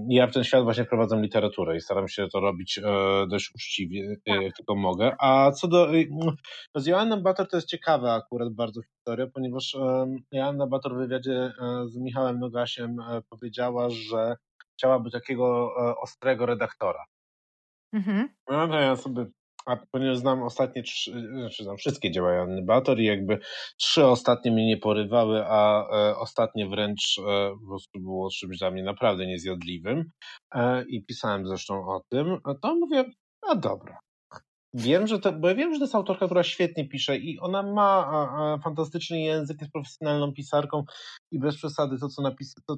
[0.09, 2.81] Ja w ten świat właśnie wprowadzam literaturę i staram się to robić e,
[3.27, 5.15] dość uczciwie, e, jak tylko mogę.
[5.19, 5.87] A co do.
[6.75, 9.77] No z Joanną Bator to jest ciekawa akurat bardzo historia, ponieważ
[10.31, 12.97] Joanna Bator w wywiadzie e, z Michałem Nogasiem
[13.29, 14.35] powiedziała, że
[14.77, 17.05] chciałaby takiego ostrego redaktora.
[17.93, 18.29] Mhm.
[18.49, 19.25] No to ja sobie
[19.67, 23.39] a ponieważ znam ostatnie trzy, znaczy znam wszystkie dzieła Joanny Bator i jakby
[23.79, 28.71] trzy ostatnie mnie nie porywały, a e, ostatnie wręcz e, po prostu było czymś dla
[28.71, 30.11] mnie naprawdę niezjadliwym
[30.55, 33.05] e, i pisałem zresztą o tym, to mówię,
[33.41, 33.99] a dobra,
[34.73, 37.63] wiem, że to, bo ja wiem, że to jest autorka, która świetnie pisze i ona
[37.63, 40.83] ma a, a, fantastyczny język, jest profesjonalną pisarką
[41.31, 42.75] i bez przesady to, co napisała, to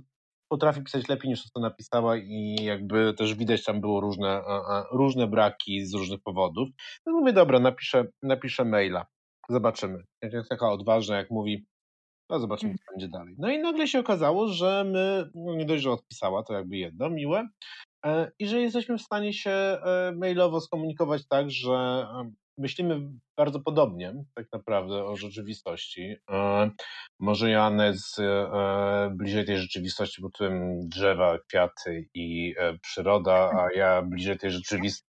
[0.49, 4.41] potrafi pisać lepiej niż to, co napisała i jakby też widać tam było różne,
[4.91, 6.69] różne braki z różnych powodów.
[7.05, 9.05] No mówię, dobra, napiszę, napiszę maila,
[9.49, 10.03] zobaczymy.
[10.21, 11.65] Jak jest taka odważna, jak mówi,
[12.29, 13.35] no zobaczymy, co będzie dalej.
[13.37, 17.09] No i nagle się okazało, że my, no nie dość, że odpisała, to jakby jedno,
[17.09, 17.47] miłe,
[18.05, 22.07] e, i że jesteśmy w stanie się e, mailowo skomunikować tak, że
[22.59, 23.01] myślimy
[23.37, 26.15] bardzo podobnie tak naprawdę o rzeczywistości.
[27.19, 28.17] Może Joanna jest
[29.11, 35.09] bliżej tej rzeczywistości pod tym drzewa, kwiaty i przyroda, a ja bliżej tej rzeczywistości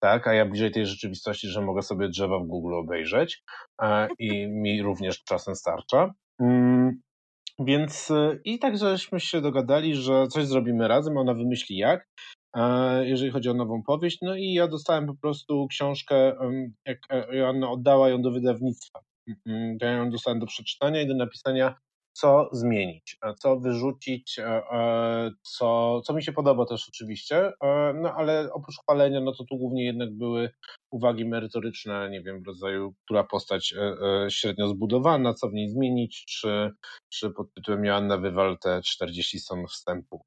[0.00, 3.42] tak, a ja bliżej tej rzeczywistości, że mogę sobie drzewa w Google obejrzeć
[4.18, 6.14] i mi również czasem starcza.
[6.40, 7.00] Mm,
[7.58, 8.12] więc
[8.44, 12.08] i tak żeśmy się dogadali, że coś zrobimy razem, ona wymyśli jak,
[13.02, 14.18] jeżeli chodzi o nową powieść.
[14.22, 16.36] No i ja dostałem po prostu książkę,
[16.86, 19.00] jak e, Joanna oddała ją do wydawnictwa.
[19.28, 21.74] Mm, mm, ja ją dostałem do przeczytania i do napisania
[22.16, 28.14] co zmienić, co wyrzucić, e, e, co, co mi się podoba też oczywiście, e, no
[28.14, 30.50] ale oprócz chwalenia, no to tu głównie jednak były
[30.90, 33.74] uwagi merytoryczne, nie wiem, w rodzaju, która postać
[34.28, 36.70] średnio zbudowana, co w niej zmienić, czy,
[37.08, 40.24] czy pod tytułem Joanna wywal te 40 stron wstępu.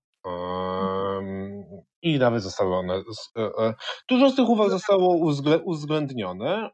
[2.01, 3.03] I nawet zostały one.
[4.09, 5.17] Dużo z tych uwag zostało
[5.65, 6.69] uwzględnione.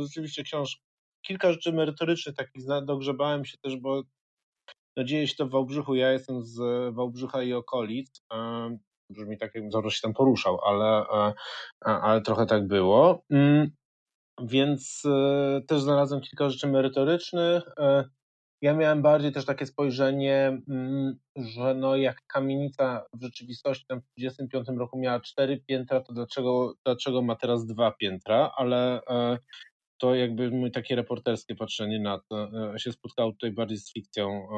[0.00, 0.82] Rzeczywiście książka
[1.26, 4.02] kilka rzeczy merytorycznych takich dogrzebałem się też, bo
[4.96, 6.58] no dzieje się to w Wałbrzychu, ja jestem z
[6.94, 8.22] Wałbrzycha i okolic,
[9.10, 11.34] brzmi tak, jakbym zawsze się tam poruszał, ale, e,
[11.84, 13.22] ale trochę tak było.
[13.30, 13.70] Mm,
[14.42, 17.62] więc e, też znalazłem kilka rzeczy merytorycznych.
[18.62, 24.00] E, ja miałem bardziej też takie spojrzenie, mm, że no jak kamienica w rzeczywistości tam
[24.00, 29.00] w 1935 roku miała cztery piętra, to dlaczego, dlaczego ma teraz dwa piętra, ale
[29.98, 34.48] to jakby mój takie reporterskie patrzenie na to e, się spotkało tutaj bardziej z fikcją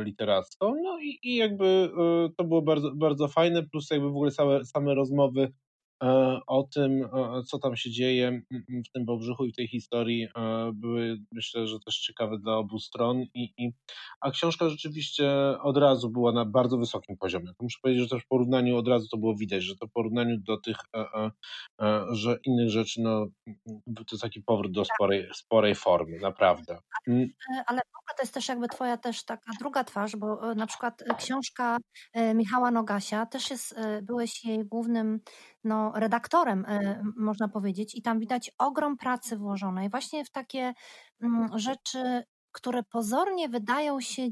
[0.00, 0.74] literacką.
[0.82, 4.64] No i, i jakby e, to było bardzo, bardzo fajne, plus jakby w ogóle same,
[4.64, 5.65] same rozmowy E,
[6.46, 8.42] o tym, e, co tam się dzieje
[8.88, 12.78] w tym Bobrzychu i w tej historii e, były myślę, że też ciekawe dla obu
[12.78, 13.72] stron i, i,
[14.20, 15.30] a książka rzeczywiście
[15.62, 17.52] od razu była na bardzo wysokim poziomie.
[17.60, 20.36] Muszę powiedzieć, że też w porównaniu od razu to było widać, że to w porównaniu
[20.38, 20.76] do tych,
[22.10, 23.26] że innych rzeczy, no
[23.96, 26.78] to jest taki powrót do sporej, sporej formy, naprawdę.
[27.08, 27.28] Mm.
[27.66, 27.80] Ale
[28.16, 31.76] to jest też jakby twoja też taka druga twarz, bo na przykład książka
[32.34, 35.20] Michała Nogasia też jest, byłeś jej głównym
[35.66, 39.90] no, redaktorem, e, można powiedzieć, i tam widać ogrom pracy włożonej.
[39.90, 40.74] Właśnie w takie
[41.22, 44.30] mm, rzeczy, które pozornie wydają się e,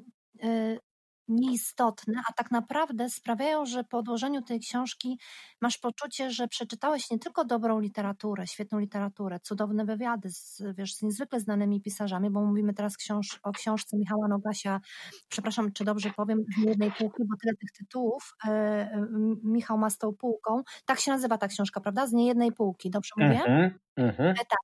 [1.28, 5.18] nieistotne, a tak naprawdę sprawiają, że po odłożeniu tej książki
[5.60, 11.02] masz poczucie, że przeczytałeś nie tylko dobrą literaturę, świetną literaturę, cudowne wywiady z, wiesz, z
[11.02, 14.80] niezwykle znanymi pisarzami, bo mówimy teraz książ o książce Michała Nogasia,
[15.28, 19.06] przepraszam, czy dobrze powiem, z jednej półki, bo tyle tych tytułów e,
[19.42, 20.62] Michał ma z tą półką.
[20.84, 22.06] Tak się nazywa ta książka, prawda?
[22.06, 23.42] Z niejednej półki, dobrze mówię?
[23.44, 24.30] Mm -hmm.
[24.30, 24.58] E, tak.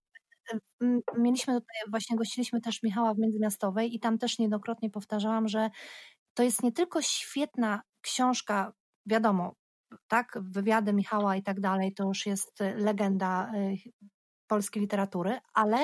[1.19, 5.71] Mieliśmy tutaj, właśnie gościliśmy też Michała w Międzymiastowej i tam też niejednokrotnie powtarzałam, że
[6.35, 8.73] to jest nie tylko świetna książka,
[9.07, 9.55] wiadomo,
[10.09, 13.77] tak, wywiady Michała i tak dalej, to już jest y, legenda y,
[14.47, 15.77] polskiej literatury, ale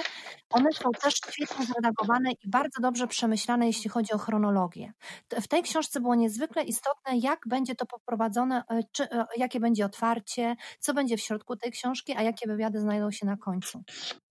[0.51, 4.93] one są też świetnie zredagowane i bardzo dobrze przemyślane, jeśli chodzi o chronologię.
[5.31, 10.57] W tej książce było niezwykle istotne, jak będzie to poprowadzone, y, czy, jakie będzie otwarcie,
[10.81, 13.83] co będzie w środku tej książki, a jakie wywiady znajdą się na końcu.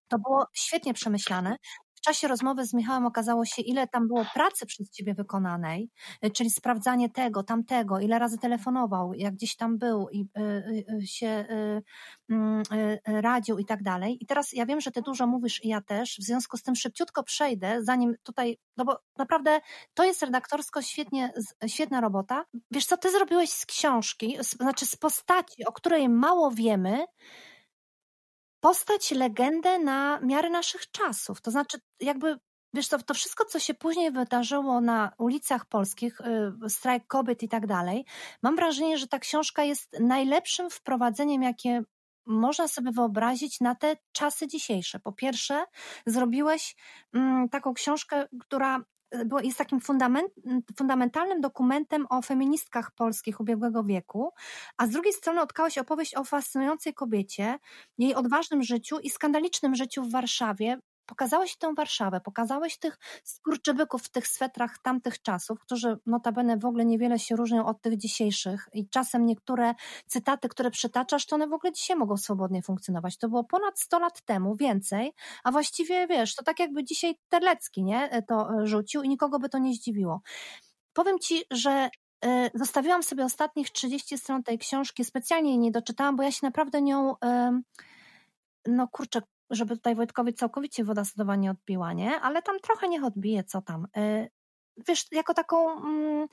[0.08, 1.58] To było świetnie przemyślane
[2.06, 5.90] czasie rozmowy z Michałem okazało się, ile tam było pracy przez ciebie wykonanej,
[6.26, 11.08] y, czyli sprawdzanie tego, tamtego, ile razy telefonował, jak gdzieś tam był i y, y,
[11.08, 11.46] się
[12.30, 12.64] mm,
[13.06, 14.18] radził i tak dalej.
[14.22, 16.76] I teraz ja wiem, że ty dużo mówisz i ja też, w związku z tym
[16.76, 19.60] szybciutko przejdę, zanim tutaj, no bo naprawdę
[19.94, 21.34] to jest redaktorsko świetnie,
[21.68, 22.46] świetna robota.
[22.72, 27.06] Wiesz co, ty zrobiłeś z książki, znaczy z postaci, o której mało wiemy,
[28.66, 31.42] postać, legendę na miarę naszych czasów.
[31.42, 32.38] To znaczy, jakby
[32.74, 36.22] Wiesz, to, to wszystko, co się później wydarzyło na ulicach polskich,
[36.66, 38.06] y, strajk kobiet i tak dalej,
[38.44, 41.82] mam wrażenie, że ta książka jest najlepszym wprowadzeniem, jakie
[42.26, 45.00] można sobie wyobrazić na te czasy dzisiejsze.
[45.00, 45.66] Po pierwsze,
[46.06, 46.76] zrobiłeś
[47.14, 48.84] mm, taką książkę, która
[49.44, 50.32] jest takim fundament,
[50.78, 54.30] fundamentalnym dokumentem o feministkach polskich ubiegłego wieku,
[54.78, 57.60] a z drugiej strony odkałeś opowieść o fascynującej kobiecie,
[57.98, 64.10] jej odważnym życiu i skandalicznym życiu w Warszawie, pokazałeś tę Warszawę, pokazałeś tych skurczybyków w
[64.10, 68.90] tych swetrach tamtych czasów, którzy notabene w ogóle niewiele się różnią od tych dzisiejszych i
[68.90, 69.74] czasem niektóre
[70.08, 73.18] cytaty, które przytaczasz, to one w ogóle dzisiaj mogą swobodnie funkcjonować.
[73.18, 77.84] To było ponad 100 lat temu, więcej, a właściwie wiesz, to tak jakby dzisiaj Terlecki
[77.84, 80.22] nie, to e, rzucił i nikogo by to nie zdziwiło.
[80.94, 81.90] Powiem ci, że
[82.26, 86.40] e, Zostawiłam sobie ostatnich 30 stron tej książki, specjalnie jej nie doczytałam, bo ja się
[86.44, 87.16] naprawdę nią,
[88.68, 92.22] no kurczę, żeby tutaj Wojtkowi całkowicie woda sodowa nie odbiła, nie?
[92.22, 93.88] Ale tam trochę niech odbije, co tam.
[93.98, 94.30] Y,
[94.88, 96.28] wiesz, jako taką mm,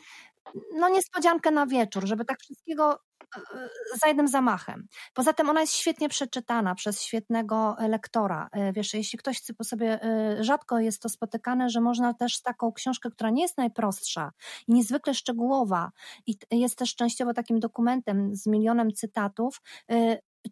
[0.75, 2.99] no niespodziankę na wieczór, żeby tak wszystkiego
[3.37, 4.87] y, y, za jednym zamachem.
[5.15, 8.49] Poza tym ona jest świetnie przeczytana przez świetnego lektora.
[8.73, 10.01] Wiesz, jeśli ktoś chce po sobie,
[10.41, 14.33] rzadko jest to spotykane, że można też taką książkę, która nie jest najprostsza
[14.69, 15.91] i niezwykle szczegółowa
[16.27, 19.61] i jest też częściowo takim dokumentem z milionem cytatów,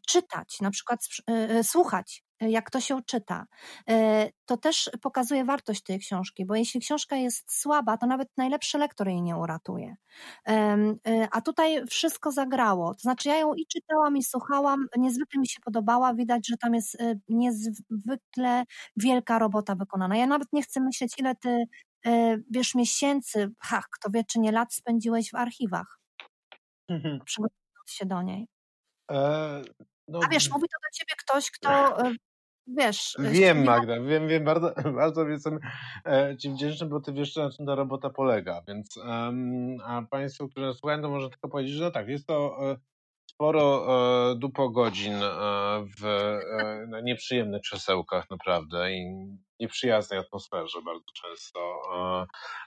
[0.09, 1.01] czytać, na przykład
[1.63, 3.47] słuchać jak to się czyta.
[3.89, 8.79] E, to też pokazuje wartość tej książki, bo jeśli książka jest słaba, to nawet najlepszy
[8.79, 9.97] lektor jej nie uratuje.
[10.49, 10.77] E,
[11.31, 12.95] a tutaj wszystko zagrało.
[12.95, 16.15] To znaczy, ja ją i czytałam, i słuchałam, niezwykle mi się podobała.
[16.15, 18.65] Widać, że tam jest e, niezwykle
[18.97, 20.17] wielka robota wykonana.
[20.17, 21.65] Ja nawet nie chcę myśleć, ile ty
[22.51, 25.99] wiesz, miesięcy, ha, kto wie, czy nie lat spędziłeś w archiwach,
[26.89, 27.21] mhm.
[27.25, 28.49] przygotowując się do niej.
[29.11, 29.63] E,
[30.09, 31.97] no, A wiesz, mówi to do ciebie ktoś, kto
[32.77, 33.17] wiesz.
[33.19, 35.59] E, wiem, Magda, wiem, wiem, bardzo, bardzo jestem
[36.07, 40.49] e, Ci wdzięczny, bo Ty wiesz, na czym ta robota polega, więc um, a Państwu,
[40.49, 42.77] którzy słuchają, to może tylko powiedzieć, że no tak, jest to e,
[43.41, 43.87] sporo
[44.31, 45.29] e, dupo godzin e,
[46.01, 49.07] w e, na nieprzyjemnych krzesełkach naprawdę i
[49.61, 51.83] nieprzyjaznej atmosferze bardzo często,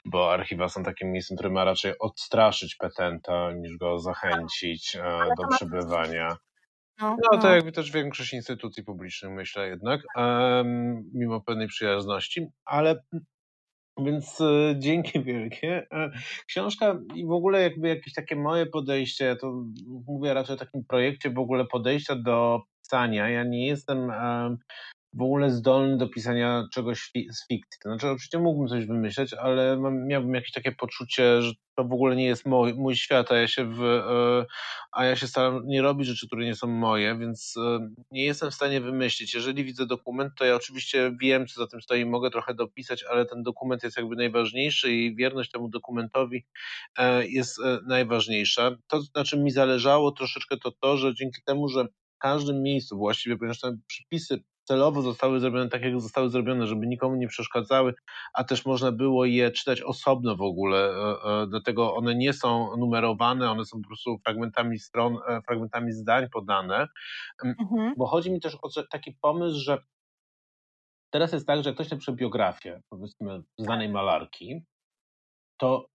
[0.06, 5.48] bo archiwa są takim miejscem, które ma raczej odstraszyć petenta, niż go zachęcić e, do
[5.48, 6.38] przebywania.
[7.02, 7.56] No, no to no.
[7.56, 13.04] jakby też większość instytucji publicznych, myślę jednak, um, mimo pewnej przyjazności, ale
[13.98, 15.88] więc e, dzięki wielkie.
[15.92, 16.12] E,
[16.48, 19.64] książka i w ogóle jakby jakieś takie moje podejście, to
[20.08, 23.30] mówię raczej o takim projekcie w ogóle podejścia do pisania.
[23.30, 24.12] Ja nie jestem
[25.14, 27.80] w ogóle zdolny do pisania czegoś z fikcji.
[27.84, 31.94] To znaczy, oczywiście mógłbym coś wymyśleć, ale mam, miałbym jakieś takie poczucie, że to w
[31.94, 34.46] ogóle nie jest mój, mój świat, a ja się w, e,
[34.92, 38.52] a ja się staram nie robić rzeczy, które nie są moje, więc e, nie jestem
[38.52, 39.34] w stanie wymyślić.
[39.34, 43.26] Jeżeli widzę dokument, to ja oczywiście wiem, co za tym stoi, mogę trochę dopisać, ale
[43.26, 46.46] ten dokument jest jakby najważniejszy i wierność temu dokumentowi
[46.98, 48.72] e, jest najważniejsza.
[48.88, 52.98] To, na czym mi zależało troszeczkę, to to, że dzięki temu, że w każdym miejscu
[52.98, 57.94] właściwie, ponieważ te przypisy celowo zostały zrobione tak, jak zostały zrobione, żeby nikomu nie przeszkadzały,
[58.34, 62.78] a też można było je czytać osobno w ogóle, e, e, dlatego one nie są
[62.78, 66.88] numerowane, one są po prostu fragmentami stron, e, fragmentami zdań podane,
[67.44, 67.94] mhm.
[67.98, 69.78] bo chodzi mi też o taki pomysł, że
[71.10, 74.64] teraz jest tak, że jak ktoś napisze biografię, powiedzmy, znanej malarki,
[75.58, 75.93] to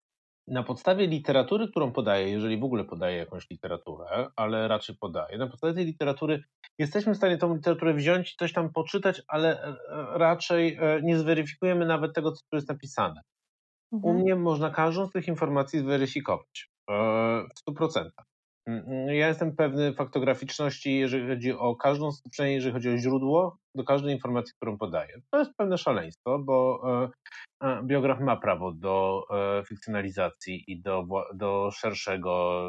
[0.50, 5.46] na podstawie literatury, którą podaje, jeżeli w ogóle podaje jakąś literaturę, ale raczej podaje, na
[5.46, 6.42] podstawie tej literatury
[6.78, 9.76] jesteśmy w stanie tą literaturę wziąć i coś tam poczytać, ale e,
[10.18, 13.22] raczej e, nie zweryfikujemy nawet tego, co tu jest napisane.
[13.92, 14.16] Mhm.
[14.16, 16.94] U mnie można każdą z tych informacji zweryfikować e,
[17.56, 18.10] w 100%.
[18.68, 23.84] Mm, ja jestem pewny faktograficzności, jeżeli chodzi o każdą, przynajmniej jeżeli chodzi o źródło, do
[23.84, 25.20] każdej informacji, którą podaję.
[25.30, 26.82] To jest pewne szaleństwo, bo
[27.84, 29.22] biograf ma prawo do
[29.68, 31.04] fikcjonalizacji i do,
[31.34, 32.62] do szerszego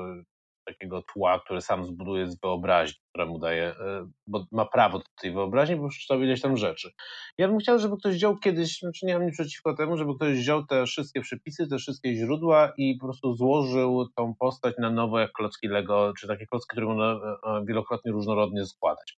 [0.73, 5.05] takiego tła, które sam zbuduje z wyobraźni, która mu daje, e, bo ma prawo do
[5.21, 6.91] tej wyobraźni, bo przeczytał ileś tam rzeczy.
[7.37, 10.37] Ja bym chciał, żeby ktoś wziął kiedyś, znaczy nie mam nic przeciwko temu, żeby ktoś
[10.37, 15.31] wziął te wszystkie przepisy, te wszystkie źródła i po prostu złożył tą postać na jak
[15.31, 19.17] klocki Lego, czy takie klocki, które można e, e, wielokrotnie różnorodnie składać.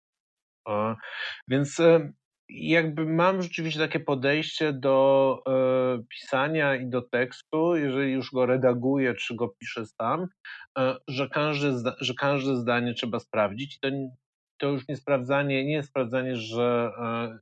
[1.48, 1.80] Więc
[2.52, 9.14] jakby mam rzeczywiście takie podejście do e, pisania i do tekstu, jeżeli już go redaguję,
[9.14, 10.26] czy go piszę sam,
[10.78, 13.80] e, że, każde, że każde zdanie trzeba sprawdzić.
[13.80, 13.88] To,
[14.58, 17.38] to już nie sprawdzanie, nie sprawdzanie, że e,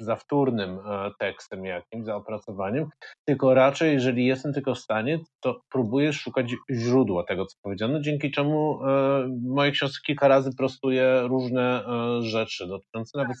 [0.00, 2.88] za wtórnym e, tekstem jakimś, za opracowaniem,
[3.24, 8.30] tylko raczej, jeżeli jestem tylko w stanie, to próbuję szukać źródła tego, co powiedziano, dzięki
[8.30, 13.36] czemu e, moje książki kilka razy prostuję różne e, rzeczy dotyczące nawet,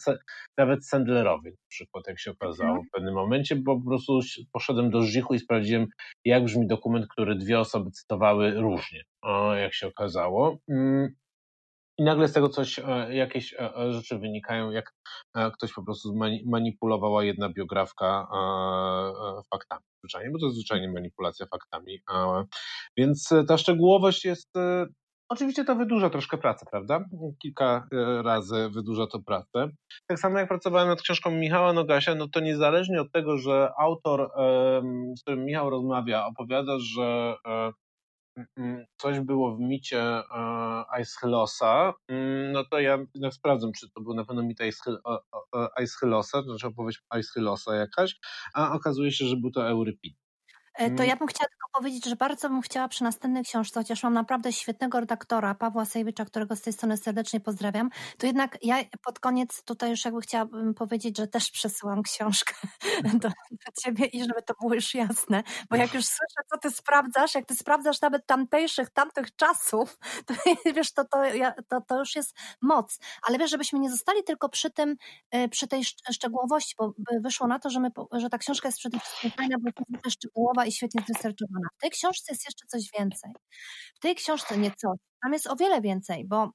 [0.58, 2.86] nawet Sandlerowi, na przykład, jak się okazało mhm.
[2.86, 4.20] w pewnym momencie, bo po prostu
[4.52, 5.86] poszedłem do Żichu i sprawdziłem,
[6.24, 9.02] jak brzmi dokument, który dwie osoby cytowały różnie,
[9.56, 10.58] jak się okazało.
[11.98, 14.92] I nagle z tego coś, e, jakieś e, e, rzeczy wynikają, jak
[15.52, 16.14] ktoś po prostu
[16.46, 18.28] manipulowała jedna biografka
[19.50, 22.00] faktami, zwyczajnie, bo to jest zwyczajnie manipulacja faktami.
[22.96, 24.50] Więc ta szczegółowość jest
[25.30, 27.04] Oczywiście to wydłuża troszkę pracę, prawda?
[27.42, 27.86] Kilka
[28.22, 29.68] razy wydłuża to pracę.
[30.06, 34.30] Tak samo jak pracowałem nad książką Michała Nogasia, no to niezależnie od tego, że autor,
[35.18, 37.34] z którym Michał rozmawia, opowiada, że
[38.96, 40.24] coś było w micie e,
[40.90, 44.58] Aeschylosa, mm, no to ja jednak sprawdzam, czy to był na pewno mit
[45.76, 48.16] Aeschylosa, to znaczy opowieść Aeschylosa jakaś,
[48.54, 50.27] a okazuje się, że był to Eurypid.
[50.78, 51.08] E, to mm.
[51.08, 54.52] ja bym chciała tylko powiedzieć, że bardzo bym chciała przy następnej książce, chociaż mam naprawdę
[54.52, 59.62] świetnego redaktora, Pawła Sejwicza, którego z tej strony serdecznie pozdrawiam, to jednak ja pod koniec
[59.62, 62.54] tutaj już jakby chciałabym powiedzieć, że też przesyłam książkę
[63.22, 66.70] do, do ciebie i żeby to było już jasne, bo jak już słyszę, co ty
[66.70, 70.34] sprawdzasz, jak ty sprawdzasz nawet tamtejszych, tamtych czasów, to
[70.76, 71.22] wiesz, to, to,
[71.68, 72.98] to, to już jest moc.
[73.22, 74.96] Ale wiesz, żebyśmy nie zostali tylko przy tym,
[75.30, 78.98] e, przy tej szczegółowości, bo wyszło na to, że, my, że ta książka jest przede
[78.98, 79.70] wszystkim fajna, bo
[80.04, 81.68] jest szczegółowa i świetnie zresearchowana.
[81.78, 83.32] W tej książce jest jeszcze coś więcej.
[83.94, 86.50] W tej książce nie coś, tam jest o wiele więcej, bo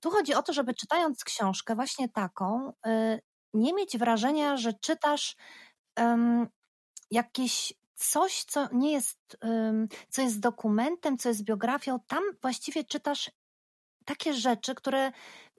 [0.00, 3.20] tu chodzi o to, żeby czytając książkę właśnie taką, y,
[3.54, 5.36] nie mieć wrażenia, że czytasz
[5.98, 6.46] um,
[7.10, 11.98] jakieś coś, co nie jest, um, co jest dokumentem, co jest biografią.
[12.06, 13.30] Tam właściwie czytasz
[14.04, 15.12] takie rzeczy, które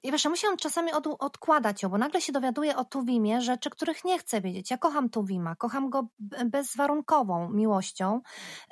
[0.03, 3.69] i wiesz, ja musiałam czasami od, odkładać ją, bo nagle się dowiaduję o Tuwimie rzeczy,
[3.69, 4.71] których nie chcę wiedzieć.
[4.71, 6.07] Ja kocham Tuwima, kocham go
[6.45, 8.21] bezwarunkową miłością,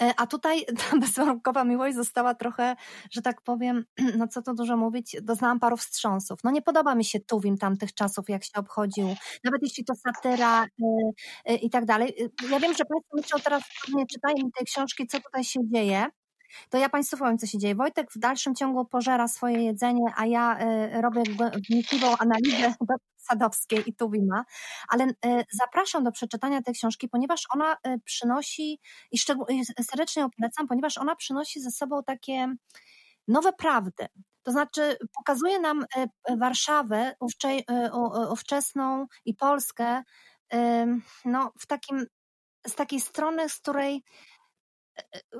[0.01, 2.75] e, a tutaj ta bezwarunkowa miłość została trochę,
[3.11, 3.85] że tak powiem,
[4.17, 6.39] no co tu dużo mówić, doznałam paru wstrząsów.
[6.43, 9.07] No nie podoba mi się Tuwim tamtych czasów, jak się obchodził,
[9.43, 10.83] nawet jeśli to satyra i,
[11.45, 12.15] e, i tak dalej.
[12.43, 13.63] E, ja wiem, że Państwo myślą teraz,
[13.93, 16.05] nie czytają tej książki, co tutaj się dzieje,
[16.69, 17.75] to ja Państwu powiem, co się dzieje.
[17.75, 20.59] Wojtek w dalszym ciągu pożera swoje jedzenie, a ja
[20.97, 21.23] y, robię
[21.69, 22.73] wnikliwą analizę
[23.27, 24.45] Sadowskiej i Tuwima,
[24.89, 25.13] ale y,
[25.51, 28.79] zapraszam do przeczytania tej książki, ponieważ ona y, przynosi,
[29.11, 29.17] i
[29.83, 32.53] serdecznie ją polecam, ponieważ ona przynosi ze sobą takie
[33.27, 34.07] nowe prawdy.
[34.43, 35.85] To znaczy pokazuje nam
[36.37, 37.15] Warszawę
[38.31, 40.03] ówczesną i Polskę
[41.25, 42.05] no, w takim,
[42.67, 44.03] z takiej strony, z której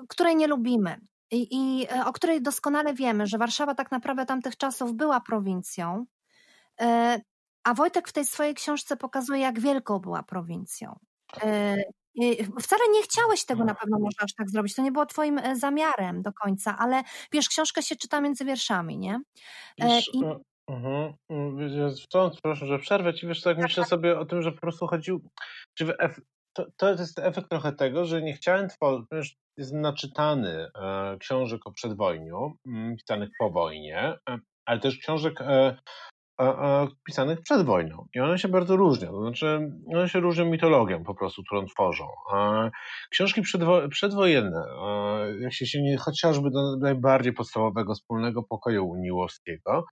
[0.08, 1.00] której nie lubimy.
[1.32, 6.06] I, I, e, o której doskonale wiemy, że Warszawa tak naprawdę tamtych czasów była prowincją,
[6.82, 7.20] e,
[7.64, 11.00] a Wojtek w tej swojej książce pokazuje, jak wielką była prowincją.
[11.44, 11.76] E,
[12.62, 16.22] wcale nie chciałeś tego na pewno może aż tak zrobić, to nie było twoim zamiarem
[16.22, 19.20] do końca, ale wiesz, książkę się czyta między wierszami, nie?
[19.78, 20.24] Wiesz, I...
[20.72, 21.14] Uh-huh.
[22.04, 25.22] Wtrąc, proszę, że przerwę ci, wiesz, tak myślę sobie o tym, że po prostu chodził,
[25.74, 25.94] czy
[26.58, 31.72] to, to jest efekt trochę tego, że nie chciałem tworzyć, jest naczytany e, książek o
[31.72, 35.78] przedwojniu, mm, pisanych po wojnie, e, ale też książek e,
[37.06, 38.08] pisanych przed wojną.
[38.16, 39.12] I one się bardzo różnią.
[39.12, 42.08] To znaczy, one się różnią mitologią po prostu, którą tworzą.
[43.12, 44.66] Książki przedwo przedwojenne,
[45.40, 49.86] jak się sięgnie chociażby do najbardziej podstawowego wspólnego pokoju uniłowskiego,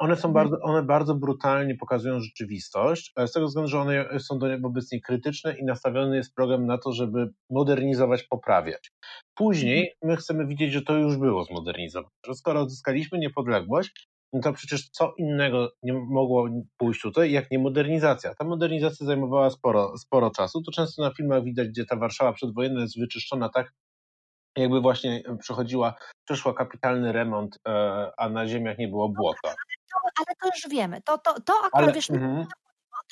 [0.00, 0.32] one są mhm.
[0.32, 4.92] bardzo, one bardzo brutalnie pokazują rzeczywistość, z tego względu, że one są do niej wobec
[4.92, 8.92] niej krytyczne i nastawiony jest program na to, żeby modernizować, poprawiać.
[9.34, 9.96] Później mhm.
[10.02, 14.90] my chcemy widzieć, że to już było zmodernizowane, że skoro odzyskaliśmy niepodległość, no to przecież
[14.90, 18.34] co innego nie mogło pójść tutaj, jak nie modernizacja.
[18.34, 20.62] Ta modernizacja zajmowała sporo, sporo czasu.
[20.62, 23.72] To często na filmach widać, gdzie ta Warszawa przedwojenna jest wyczyszczona tak,
[24.62, 25.94] jakby właśnie przechodziła,
[26.24, 29.54] przeszła kapitalny remont, e, a na ziemiach nie było błota
[30.18, 31.02] ale to już wiemy.
[31.02, 32.44] To, to, to akurat ale, wiesz, mm-hmm.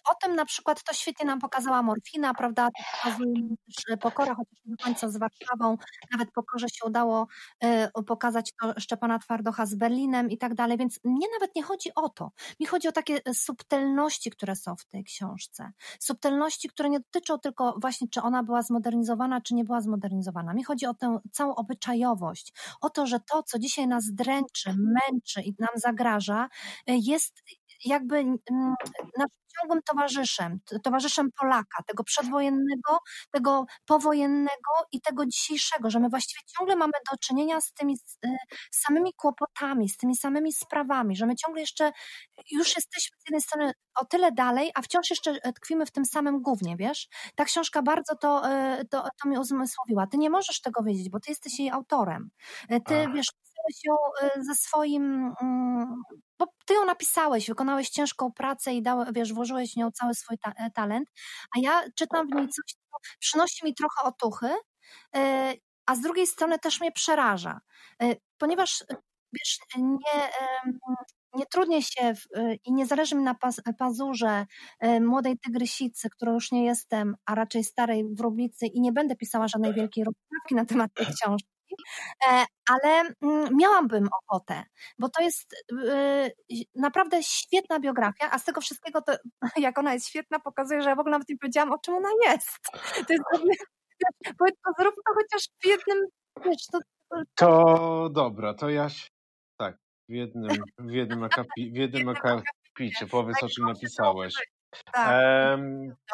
[0.04, 2.68] O, tym na przykład to świetnie nam pokazała Morfina, prawda?
[3.04, 3.10] To
[3.90, 5.76] e, pokora, chociaż nie do końca z Warszawą.
[6.12, 7.26] Nawet pokorze się udało
[7.64, 11.90] y, pokazać to Szczepana Twardocha z Berlinem i tak dalej, więc mnie nawet nie chodzi
[11.94, 12.30] o to.
[12.60, 15.72] Mi chodzi o takie e, subtelności, które są w tej książce.
[16.00, 20.54] Subtelności, które nie dotyczą tylko właśnie, czy ona była zmodernizowana, czy nie była zmodernizowana.
[20.54, 25.42] Mi chodzi o tę całą obyczajowość, o to, że to, co dzisiaj nas dręczy, męczy
[25.42, 26.48] i nam zagraża,
[26.86, 27.42] jest
[27.84, 28.74] jakby mm,
[29.18, 32.98] naszym ciągłym towarzyszem, towarzyszem Polaka, tego przedwojennego,
[33.30, 38.36] tego powojennego i tego dzisiejszego, że my właściwie ciągle mamy do czynienia z tymi y,
[38.72, 41.92] samymi kłopotami, z tymi samymi sprawami, że my ciągle jeszcze
[42.50, 46.04] już jesteśmy z jednej strony o tyle dalej, a wciąż jeszcze e, tkwimy w tym
[46.04, 47.08] samym głównie, wiesz?
[47.34, 50.06] Ta książka bardzo to, e, to, to mi uzmysłowiła.
[50.06, 52.30] Ty nie możesz tego wiedzieć, bo ty jesteś jej autorem.
[52.68, 53.14] E, ty, Ach.
[53.14, 53.26] wiesz,
[54.36, 56.02] ze swoim, mm,
[56.38, 60.38] bo ty ją napisałeś, wykonałeś ciężką pracę i dałeś, wiesz, włożyłeś w nią cały swój
[60.38, 61.08] ta talent,
[61.56, 64.50] a ja czytam w niej coś, co przynosi mi trochę otuchy,
[65.86, 67.60] a z drugiej strony też mnie przeraża,
[68.38, 68.84] ponieważ
[69.32, 70.30] wiesz, nie,
[71.34, 72.22] nie trudnię się w,
[72.64, 74.46] i nie zależy mi na pas, pazurze
[75.00, 79.74] młodej tygrysicy, którą już nie jestem, a raczej starej wróblicy i nie będę pisała żadnej
[79.74, 81.57] wielkiej rozprawki na temat tej książki, e,
[82.70, 84.64] ale mm, miałabym ochotę,
[84.98, 89.16] bo to jest y, naprawdę świetna biografia, a z tego wszystkiego to,
[89.66, 92.08] jak ona jest świetna, pokazuje, że ja w ogóle nawet nie powiedziałam, o czym ona
[92.24, 92.58] jest.
[93.08, 93.24] To jest
[94.38, 96.06] powiedz, zrób to chociaż w jednym,
[96.44, 96.78] wiesz, to...
[97.34, 98.88] To dobra, to ja
[99.56, 99.76] tak,
[100.08, 104.34] w jednym, w jednym, akapi, w jednym akapicie, powiedz o czym napisałeś.
[104.92, 105.60] Tak.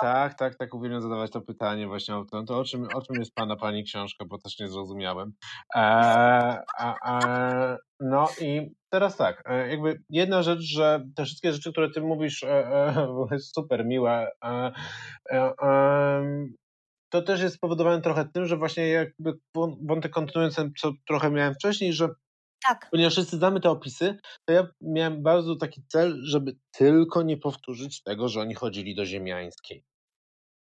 [0.00, 3.16] Tak, tak, tak, uwielbiam zadawać to pytanie właśnie o to, to o, czym, o czym
[3.18, 5.32] jest Pana, Pani książka, bo też nie zrozumiałem.
[5.76, 5.80] E,
[6.78, 7.18] a, a,
[8.00, 12.42] no i teraz tak, e, jakby jedna rzecz, że te wszystkie rzeczy, które Ty mówisz,
[12.42, 12.66] e,
[13.30, 14.72] e, super miłe, e,
[17.12, 19.32] to też jest spowodowane trochę tym, że właśnie jakby
[19.82, 22.08] wątek kontynuujący, co trochę miałem wcześniej, że
[22.66, 22.88] tak.
[22.90, 28.02] Ponieważ wszyscy znamy te opisy, to ja miałem bardzo taki cel, żeby tylko nie powtórzyć
[28.02, 29.84] tego, że oni chodzili do ziemiańskiej.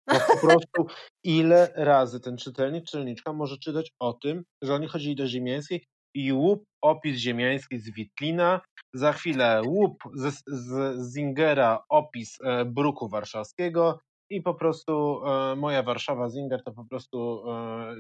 [0.09, 0.87] Bo po prostu
[1.25, 5.85] ile razy ten czytelnik, czytelniczka może czytać o tym, że oni chodzili do ziemiańskiej
[6.15, 8.61] i łup opis ziemiański z Witlina,
[8.95, 13.99] za chwilę łup z, z Zingera opis e, bruku warszawskiego
[14.31, 17.95] i po prostu e, moja Warszawa Zinger to po prostu e,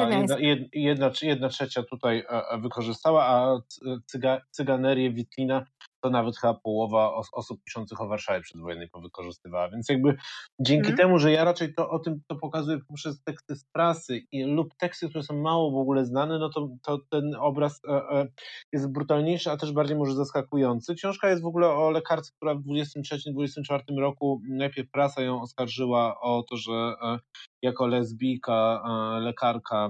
[0.00, 0.36] jedna,
[0.72, 3.60] jedna, jedna trzecia tutaj e, e, wykorzystała, a
[4.06, 5.66] cyga, cyganerię Witlina
[6.04, 9.70] to nawet chyba połowa osób piszących o Warszawie przedwojennej powykorzystywała.
[9.70, 10.16] Więc jakby
[10.60, 10.96] dzięki hmm.
[10.96, 14.74] temu, że ja raczej to o tym to pokazuję poprzez teksty z prasy i, lub
[14.74, 18.26] teksty, które są mało w ogóle znane, no to, to ten obraz e, e,
[18.72, 20.94] jest brutalniejszy, a też bardziej może zaskakujący.
[20.94, 26.42] Książka jest w ogóle o lekarce, która w 23-24 roku najpierw prasa ją oskarżyła o
[26.50, 27.18] to, że e,
[27.62, 29.88] jako lesbijka, e, lekarka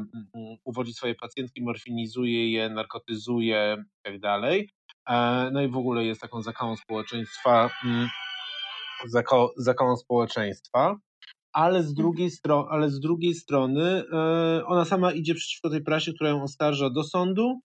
[0.64, 4.70] uwodzi swoje pacjentki, morfinizuje je, narkotyzuje i tak dalej.
[5.52, 8.08] No i w ogóle jest taką zakałą społeczeństwa, mm,
[9.56, 10.96] zakałą społeczeństwa,
[11.52, 16.12] ale z drugiej, stro, ale z drugiej strony e, ona sama idzie przeciwko tej prasie,
[16.12, 17.60] która ją oskarża do sądu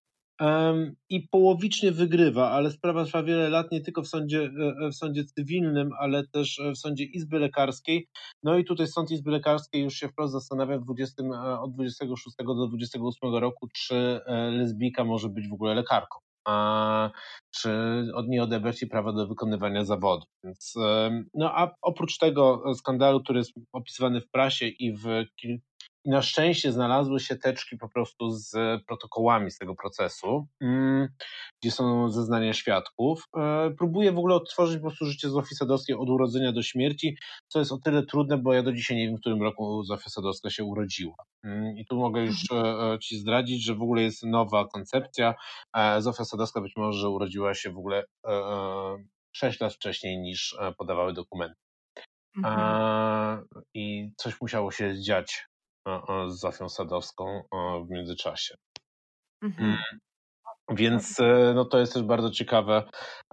[1.09, 4.51] i połowicznie wygrywa, ale sprawa trwa wiele lat nie tylko w sądzie,
[4.85, 8.07] e, w sądzie cywilnym, ale też w sądzie Izby Lekarskiej.
[8.43, 11.23] No i tutaj sąd Izby Lekarskiej już się wprost zastanawia 20,
[11.61, 14.19] od 26 do 28 roku, czy
[14.51, 16.19] lesbijka może być w ogóle lekarką
[16.49, 17.11] a,
[17.55, 17.71] czy
[18.15, 20.25] od niej odebrać jej prawo do wykonywania zawodu.
[20.43, 20.73] Więc,
[21.33, 25.05] no a oprócz tego skandalu, który jest opisywany w prasie i w
[26.09, 28.51] i na szczęście znalazły się teczki po prostu z
[28.87, 31.07] protokołami z tego procesu, mm,
[31.61, 33.23] gdzie są zeznania świadków.
[33.37, 37.59] E, próbuję w ogóle odtworzyć po prostu życie Zofii Sadowskiej od urodzenia do śmierci, co
[37.59, 40.49] jest o tyle trudne, bo ja do dzisiaj nie wiem, w którym roku Zofia Sadowska
[40.49, 41.15] się urodziła.
[41.43, 45.35] Mm, I tu mogę już e, e, Ci zdradzić, że w ogóle jest nowa koncepcja.
[45.99, 48.03] Zofia Sadowska być może urodziła się w ogóle
[49.31, 51.55] 6 lat wcześniej niż podawały dokumenty.
[52.37, 53.45] Mhm.
[53.73, 55.49] I coś musiało się dziać
[56.27, 57.43] z Zofią Sadowską
[57.87, 58.55] w międzyczasie.
[59.43, 59.69] Mhm.
[59.69, 59.99] Mm.
[60.71, 62.83] Więc e, no, to jest też bardzo ciekawe,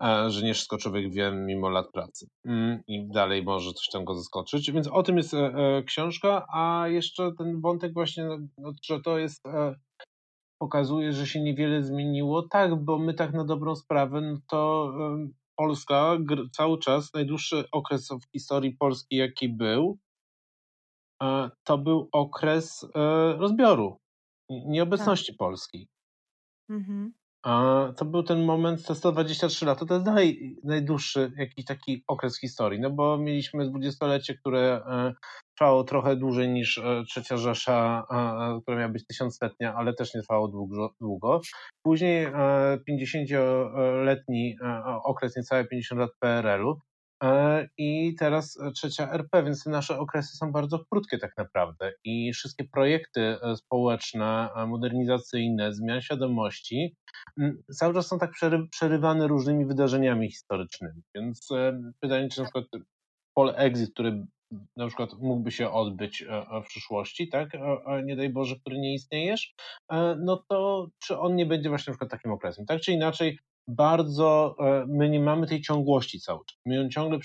[0.03, 2.27] e, że nie wszystko człowiek wie mimo lat pracy.
[2.45, 4.73] Mm, I dalej może coś tam go zaskoczyć.
[4.73, 9.19] Więc o tym jest e, książka, a jeszcze ten wątek właśnie, no, no, że to
[9.19, 9.43] jest
[10.59, 12.43] pokazuje, że się niewiele zmieniło.
[12.43, 14.93] Tak, bo my tak na dobrą sprawę, no to
[15.57, 16.19] Polska
[16.53, 19.99] cały czas, najdłuższy okres w historii Polski, jaki był,
[21.65, 22.89] to był okres e,
[23.37, 24.01] rozbioru,
[24.51, 25.39] nieobecności tak.
[25.39, 25.89] Polski.
[26.71, 27.13] Mhm.
[27.97, 32.81] To był ten moment, te 123 lata, to jest dalej najdłuższy jakiś taki okres historii,
[32.81, 35.13] no bo mieliśmy dwudziestolecie, które e,
[35.55, 38.07] trwało trochę dłużej niż e, Trzecia Rzesza,
[38.63, 40.49] która miała być tysiącletnia, ale też nie trwało
[41.01, 41.41] długo.
[41.83, 42.27] Później
[42.91, 44.57] 50-letni
[45.05, 46.96] okres, niecałe 50 lat PRL-u, E,
[47.79, 52.65] i teraz trzecia RP, więc te nasze okresy są bardzo krótkie tak naprawdę i wszystkie
[52.65, 56.97] projekty e, społeczne, e, modernizacyjne, zmian świadomości
[57.75, 58.31] cały czas są tak
[58.71, 61.49] przerywane różnymi wydarzeniami historycznymi, więc
[62.01, 62.65] pytanie, czy na przykład
[63.35, 64.27] pole exit, który
[64.77, 66.25] na przykład mógłby się odbyć
[66.65, 67.49] w przyszłości, tak,
[68.05, 69.55] nie daj Boże, który nie istniejesz,
[70.19, 73.39] no to czy on nie będzie właśnie na przykład takim okresem, tak czy inaczej
[73.69, 76.59] bardzo, e, my nie mamy tej ciągłości cały czas.
[76.67, 77.19] My ciągle,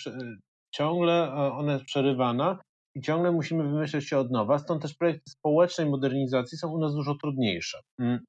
[0.71, 2.59] ciągle e, ona jest przerywana
[2.95, 6.95] i ciągle musimy wymyślać się od nowa, stąd też projekty społecznej modernizacji są u nas
[6.95, 7.79] dużo trudniejsze.
[7.99, 8.19] Mm.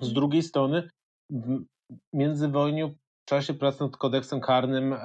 [0.00, 0.88] Z drugiej strony
[1.30, 1.64] w
[2.12, 4.98] międzywojniu w czasie pracy nad kodeksem karnym e,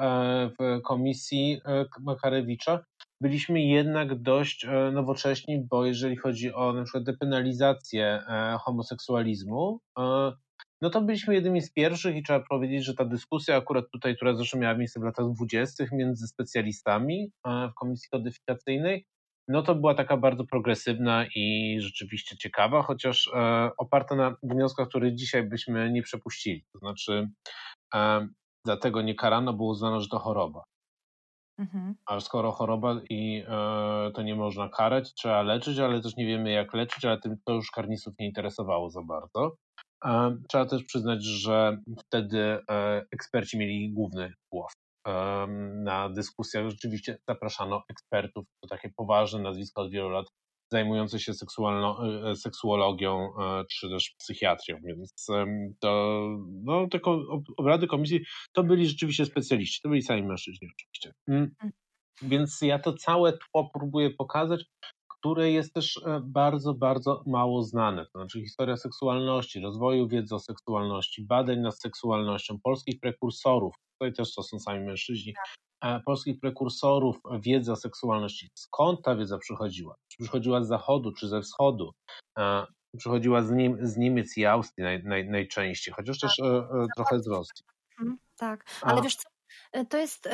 [0.60, 1.62] w komisji
[2.00, 2.84] Makarewicza
[3.22, 8.24] byliśmy jednak dość nowocześni, bo jeżeli chodzi o na przykład depenalizację
[8.60, 9.80] homoseksualizmu,
[10.82, 14.36] no to byliśmy jednymi z pierwszych i trzeba powiedzieć, że ta dyskusja akurat tutaj, która
[14.36, 19.06] zresztą miała miejsce w latach dwudziestych między specjalistami w komisji kodyfikacyjnej,
[19.48, 25.16] no to była taka bardzo progresywna i rzeczywiście ciekawa, chociaż e, oparta na wnioskach, które
[25.16, 26.66] dzisiaj byśmy nie przepuścili.
[26.74, 27.30] To znaczy,
[27.96, 28.28] e,
[28.66, 30.64] dlatego nie karano, bo uznano, że to choroba.
[31.60, 31.96] Mhm.
[32.06, 36.52] A skoro choroba i e, to nie można karać, trzeba leczyć, ale też nie wiemy
[36.52, 39.56] jak leczyć, ale tym to już karnistów nie interesowało za bardzo.
[40.50, 44.74] Trzeba też przyznać, że wtedy e, eksperci mieli główny głos.
[45.08, 45.48] E,
[45.84, 50.26] na dyskusjach rzeczywiście zapraszano ekspertów, to takie poważne nazwiska od wielu lat,
[50.72, 52.00] zajmujące się seksualno,
[52.32, 53.30] e, seksuologią
[53.72, 55.26] czy też psychiatrią, więc
[55.80, 55.96] to
[56.64, 57.00] no, te
[57.58, 58.20] obrady komisji
[58.52, 61.14] to byli rzeczywiście specjaliści, to byli sami mężczyźni oczywiście.
[61.28, 61.56] Mm.
[61.64, 61.74] Mm.
[62.22, 64.66] Więc ja to całe tło próbuję pokazać,
[65.20, 68.06] które jest też e, bardzo, bardzo mało znane.
[68.06, 74.36] To znaczy historia seksualności, rozwoju wiedzy o seksualności, badań nad seksualnością, polskich prekursorów, tutaj też
[74.36, 75.34] to są sami mężczyźni,
[75.84, 78.50] E, polskich prekursorów wiedzy o seksualności.
[78.56, 79.96] Skąd ta wiedza przychodziła?
[80.08, 81.92] Czy przychodziła z zachodu, czy ze wschodu?
[82.38, 82.66] E,
[82.98, 87.28] przychodziła z, Niem z Niemiec i Austrii naj, naj, najczęściej, chociaż też e, trochę z
[87.28, 87.66] Rosji.
[88.00, 89.02] Mhm, tak, ale A.
[89.02, 89.37] wiesz co, E,
[89.90, 90.30] to jest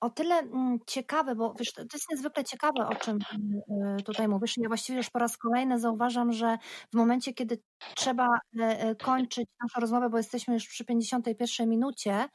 [0.00, 3.18] o tyle mm, ciekawe, bo wiesz, to jest niezwykle ciekawe, o czym
[3.98, 4.54] e, tutaj mówisz.
[4.56, 6.58] Ja właściwie już po raz kolejny zauważam, że
[6.92, 7.62] w momencie, kiedy
[7.96, 12.28] trzeba e, kończyć naszą rozmowę, bo jesteśmy już przy 51 minucie,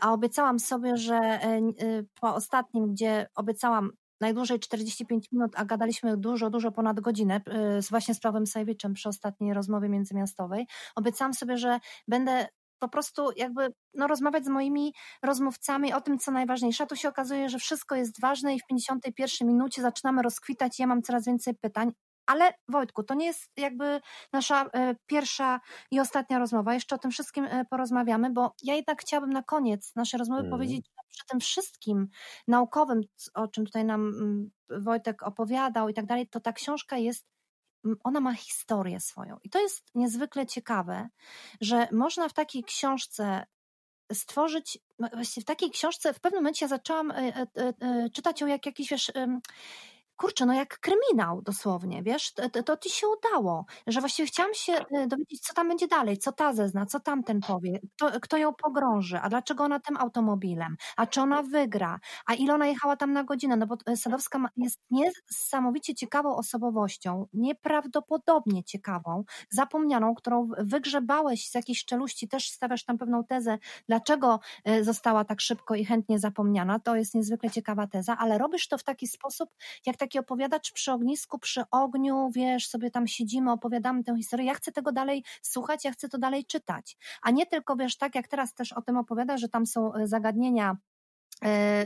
[0.00, 1.20] a obiecałam sobie, że
[2.20, 7.40] po ostatnim, gdzie obiecałam najdłużej 45 minut, a gadaliśmy dużo, dużo ponad godzinę
[7.80, 10.66] z właśnie z Prawem Sajwiczem przy ostatniej rozmowie międzymiastowej.
[10.96, 11.78] Obiecałam sobie, że
[12.08, 12.48] będę
[12.82, 16.84] po prostu jakby no, rozmawiać z moimi rozmówcami o tym, co najważniejsze.
[16.84, 20.78] A tu się okazuje, że wszystko jest ważne i w 51 minucie zaczynamy rozkwitać.
[20.78, 21.92] Ja mam coraz więcej pytań.
[22.26, 24.00] Ale Wojtku, to nie jest jakby
[24.32, 25.60] nasza e, pierwsza
[25.90, 26.74] i ostatnia rozmowa.
[26.74, 30.58] Jeszcze o tym wszystkim e, porozmawiamy, bo ja jednak chciałabym na koniec naszej rozmowy hmm.
[30.58, 32.08] powiedzieć, że przy tym wszystkim
[32.48, 33.00] naukowym,
[33.34, 34.50] o czym tutaj nam mm,
[34.84, 37.26] Wojtek opowiadał i tak dalej, to ta książka jest
[38.04, 39.38] ona ma historię swoją.
[39.44, 41.08] I to jest niezwykle ciekawe,
[41.60, 43.46] że można w takiej książce
[44.12, 44.78] stworzyć,
[45.12, 48.66] właściwie w takiej książce w pewnym momencie ja zaczęłam e, e, e, czytać ją jak
[48.66, 49.12] jakiś, wiesz,
[50.22, 54.72] kurczę, no jak kryminał dosłownie, wiesz, to, to, ci się udało, że właściwie chciałam się
[54.72, 58.54] e, dowiedzieć, co tam będzie dalej, co ta zezna, co tamten powie, kto, kto ją
[58.54, 63.12] pogrąży, a dlaczego ona tym automobilem, a czy ona wygra, a ile ona jechała tam
[63.12, 71.48] na godzinę, no bo e, Sadowska jest niesamowicie ciekawą osobowością, nieprawdopodobnie ciekawą, zapomnianą, którą wygrzebałeś
[71.48, 73.58] z jakiejś czeluści, też stawiasz tam pewną tezę,
[73.88, 78.68] dlaczego e, została tak szybko i chętnie zapomniana, to jest niezwykle ciekawa teza, ale robisz
[78.68, 79.50] to w taki sposób,
[79.86, 84.46] jak taki opowiadacz przy ognisku, przy ogniu, wiesz, sobie tam siedzimy, opowiadamy tę historię.
[84.46, 86.96] Ja chcę tego dalej słuchać, ja chcę to dalej czytać.
[87.22, 90.06] A nie tylko, wiesz, tak jak teraz też o tym opowiada, że tam są e,
[90.06, 90.76] zagadnienia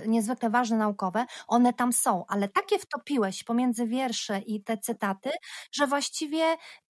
[0.06, 5.30] niezwykle ważne naukowe, one tam są, ale takie wtopiłeś pomiędzy wiersze i te cytaty,
[5.72, 6.44] że właściwie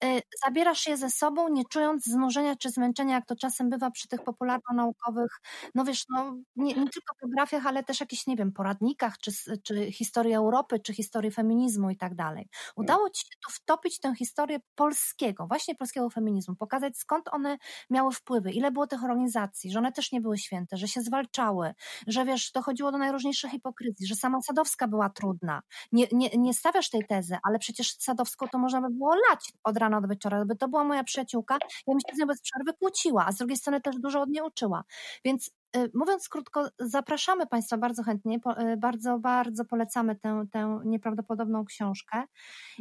[0.05, 4.09] e, zabierasz je ze sobą, nie czując znużenia czy zmęczenia, jak to czasem bywa przy
[4.09, 5.41] tych popularno-naukowych,
[5.75, 9.31] no wiesz, no, nie, nie tylko biografiach, ale też jakichś, nie wiem, poradnikach, czy,
[9.63, 12.49] czy historii Europy, czy historii feminizmu i tak dalej.
[12.77, 17.59] Udało ci się tu wtopić tę historię polskiego, właśnie polskiego feminizmu, pokazać skąd one
[17.91, 21.75] miały wpływy, ile było tych organizacji, że one też nie były święte, że się zwalczały,
[22.07, 25.63] że wiesz, dochodziło do najróżniejszych hipokryzji, że sama Sadowska była trudna.
[25.93, 29.77] Nie, nie, nie stawiasz tej tezy, ale przecież Sadowską to można by było lać od
[29.77, 32.73] rana do wieczora, gdyby to była moja przyjaciółka, ja bym się z nią bez przerwy
[32.73, 34.85] kłóciła, a z drugiej strony też dużo od niej uczyła.
[35.25, 35.51] Więc
[35.95, 38.37] Mówiąc krótko, zapraszamy Państwa bardzo chętnie,
[38.73, 42.23] y, bardzo, bardzo polecamy tę, tę nieprawdopodobną książkę.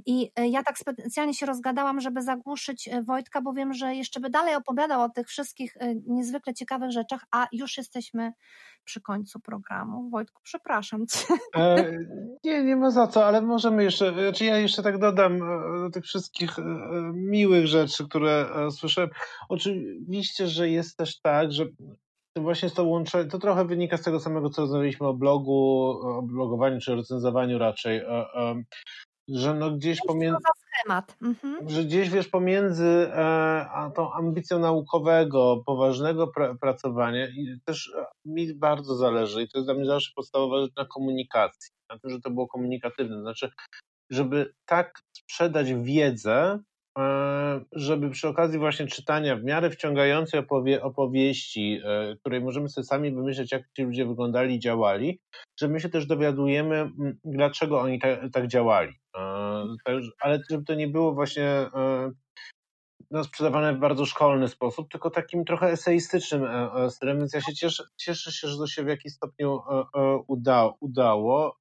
[0.05, 4.29] I y, ja tak specjalnie się rozgadałam, żeby zagłuszyć Wojtka, bo wiem, że jeszcze by
[4.29, 5.77] dalej opowiadał o tych wszystkich
[6.07, 8.33] niezwykle ciekawych rzeczach, a już jesteśmy
[8.85, 10.09] przy końcu programu.
[10.09, 11.19] Wojtku, przepraszam cię.
[11.55, 11.91] E,
[12.43, 15.89] nie, nie ma za co, ale możemy jeszcze, znaczy ja jeszcze tak dodam e, do
[15.89, 16.63] tych wszystkich e,
[17.13, 19.09] miłych rzeczy, które słyszałem.
[19.49, 21.65] Oczywiście, że jest też tak, że
[22.37, 26.79] właśnie to łączenie, to trochę wynika z tego samego, co rozmawialiśmy o blogu, o blogowaniu
[26.79, 28.01] czy recenzowaniu raczej,
[29.27, 31.17] że no gdzieś pomiędzy schemat.
[31.21, 31.69] Mhm.
[31.69, 38.05] Że gdzieś wiesz, pomiędzy e, a tą ambicją naukowego, poważnego pra pracowania i też e,
[38.25, 42.11] mi bardzo zależy i to jest dla mnie zawsze podstawowa rzecz na komunikacji, na tym,
[42.11, 43.21] że to było komunikatywne.
[43.21, 43.51] Znaczy,
[44.09, 46.74] żeby tak sprzedać wiedzę, e,
[47.71, 53.11] żeby przy okazji właśnie czytania w miarę wciągającej opowie opowieści, e, której możemy sobie sami
[53.11, 55.19] wymyśleć, jak ci ludzie wyglądali, działali,
[55.59, 56.89] że my się też dowiadujemy,
[57.23, 57.99] dlaczego oni
[58.33, 58.93] tak działali.
[59.17, 59.21] E,
[60.19, 62.11] ale żeby to nie było właśnie e,
[63.11, 67.53] no, sprzedawane w bardzo szkolny sposób, tylko takim trochę eseistycznym e, stylem, więc ja się
[67.53, 69.59] cieszę, cieszę się, że to się w jakiś stopniu
[70.27, 71.57] uda, udało.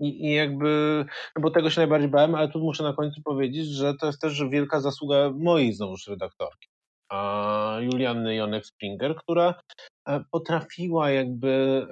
[0.00, 1.04] I, I jakby,
[1.36, 4.20] no bo tego się najbardziej bałem, ale tu muszę na końcu powiedzieć, że to jest
[4.20, 6.68] też wielka zasługa mojej znowuż redaktorki,
[7.80, 9.54] Julianny Jonek-Springer, która
[10.08, 11.86] e, potrafiła jakby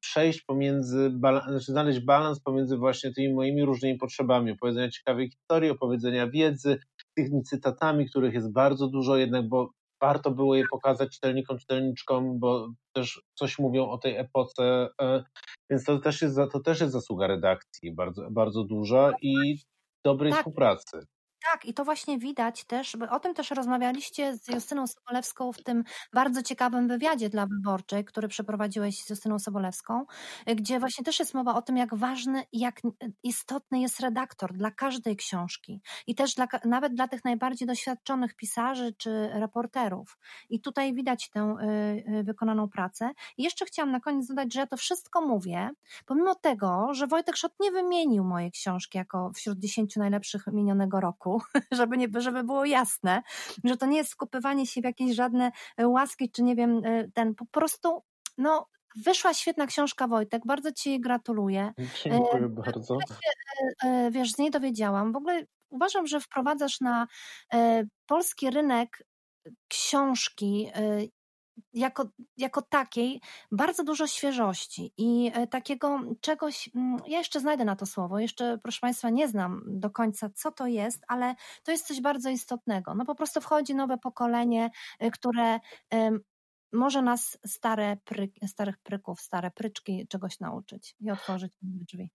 [0.00, 1.12] przejść pomiędzy,
[1.48, 6.78] znaczy znaleźć balans pomiędzy właśnie tymi moimi różnymi potrzebami, opowiedzenia ciekawej historii, opowiedzenia wiedzy,
[7.16, 9.70] tymi cytatami, których jest bardzo dużo, jednak bo
[10.06, 15.24] warto było je pokazać czytelnikom, czytelniczkom, bo też coś mówią o tej epoce, e,
[15.70, 19.58] więc to też jest, to też jest zasługa redakcji bardzo, bardzo duża i
[20.04, 20.40] dobrej tak.
[20.40, 21.06] współpracy.
[21.54, 25.62] Tak, i to właśnie widać też, bo o tym też rozmawialiście z Justyną Sobolewską w
[25.62, 30.06] tym bardzo ciekawym wywiadzie dla Wyborczej, który przeprowadziłeś z Justyną Sobolewską,
[30.46, 32.80] gdzie właśnie też jest mowa o tym, jak ważny i jak
[33.22, 38.94] istotny jest redaktor dla każdej książki i też dla, nawet dla tych najbardziej doświadczonych pisarzy
[38.98, 40.18] czy reporterów.
[40.50, 43.10] I tutaj widać tę y, y, wykonaną pracę.
[43.36, 45.70] I jeszcze chciałam na koniec dodać, że ja to wszystko mówię,
[46.06, 51.43] pomimo tego, że Wojtek Szot nie wymienił mojej książki jako wśród dziesięciu najlepszych minionego roku,
[51.72, 53.22] żeby, nie, żeby było jasne,
[53.64, 57.08] że to nie jest skupywanie się w jakieś żadne e, łaski, czy nie wiem, e,
[57.14, 58.02] ten po prostu,
[58.38, 58.66] no,
[59.04, 60.42] Wyszła świetna książka, Wojtek.
[60.46, 61.72] Bardzo Ci gratuluję.
[62.04, 62.98] Dziękuję e, bardzo.
[63.00, 65.12] Się, wiesz, z niej dowiedziałam.
[65.12, 67.06] W ogóle uważam, że wprowadzasz na
[68.06, 69.04] polski rynek
[69.68, 70.70] książki
[71.72, 73.20] jako, jako takiej
[73.52, 78.58] bardzo dużo świeżości i e, takiego czegoś, mm, ja jeszcze znajdę na to słowo, jeszcze
[78.62, 82.94] proszę Państwa nie znam do końca co to jest, ale to jest coś bardzo istotnego.
[82.94, 85.60] No po prostu wchodzi nowe pokolenie, e, które
[86.72, 87.96] może nas stare
[88.46, 92.10] starych pryków, stare pryczki czegoś nauczyć i otworzyć drzwi.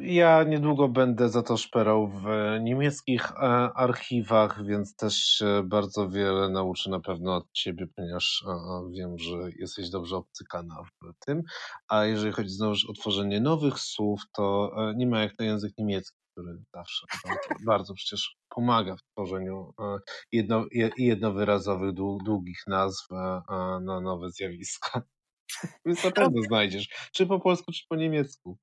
[0.00, 2.24] Ja niedługo będę za to szperał w
[2.60, 3.36] niemieckich e,
[3.74, 8.44] archiwach, więc też się bardzo wiele nauczę na pewno od ciebie, ponieważ
[8.90, 11.42] wiem, że jesteś dobrze obcykana w tym.
[11.88, 15.72] A jeżeli chodzi znowu o tworzenie nowych słów, to e, nie ma jak to język
[15.78, 19.98] niemiecki, który zawsze bardzo, bardzo przecież pomaga w tworzeniu e,
[20.32, 20.64] jedno,
[20.98, 21.92] jednowyrazowych,
[22.24, 23.06] długich nazw
[23.80, 25.02] na nowe zjawiska.
[25.86, 28.58] Więc na pewno znajdziesz, czy po polsku, czy po niemiecku.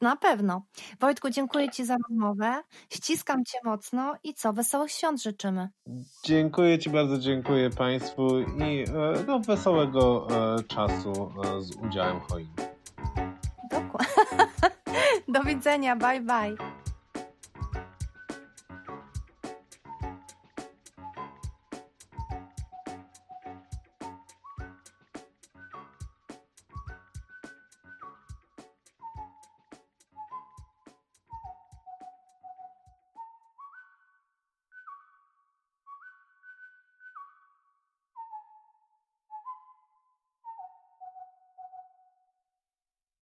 [0.00, 0.62] Na pewno.
[1.00, 2.62] Wojtku, dziękuję Ci za rozmowę.
[2.90, 4.52] Ściskam Cię mocno i co?
[4.52, 5.68] Wesołych świąt życzymy.
[6.24, 12.62] Dziękuję Ci bardzo, dziękuję Państwu i e, no, wesołego e, czasu e, z udziałem choinki.
[13.70, 14.08] Dokładnie.
[15.28, 16.77] Do widzenia, bye bye.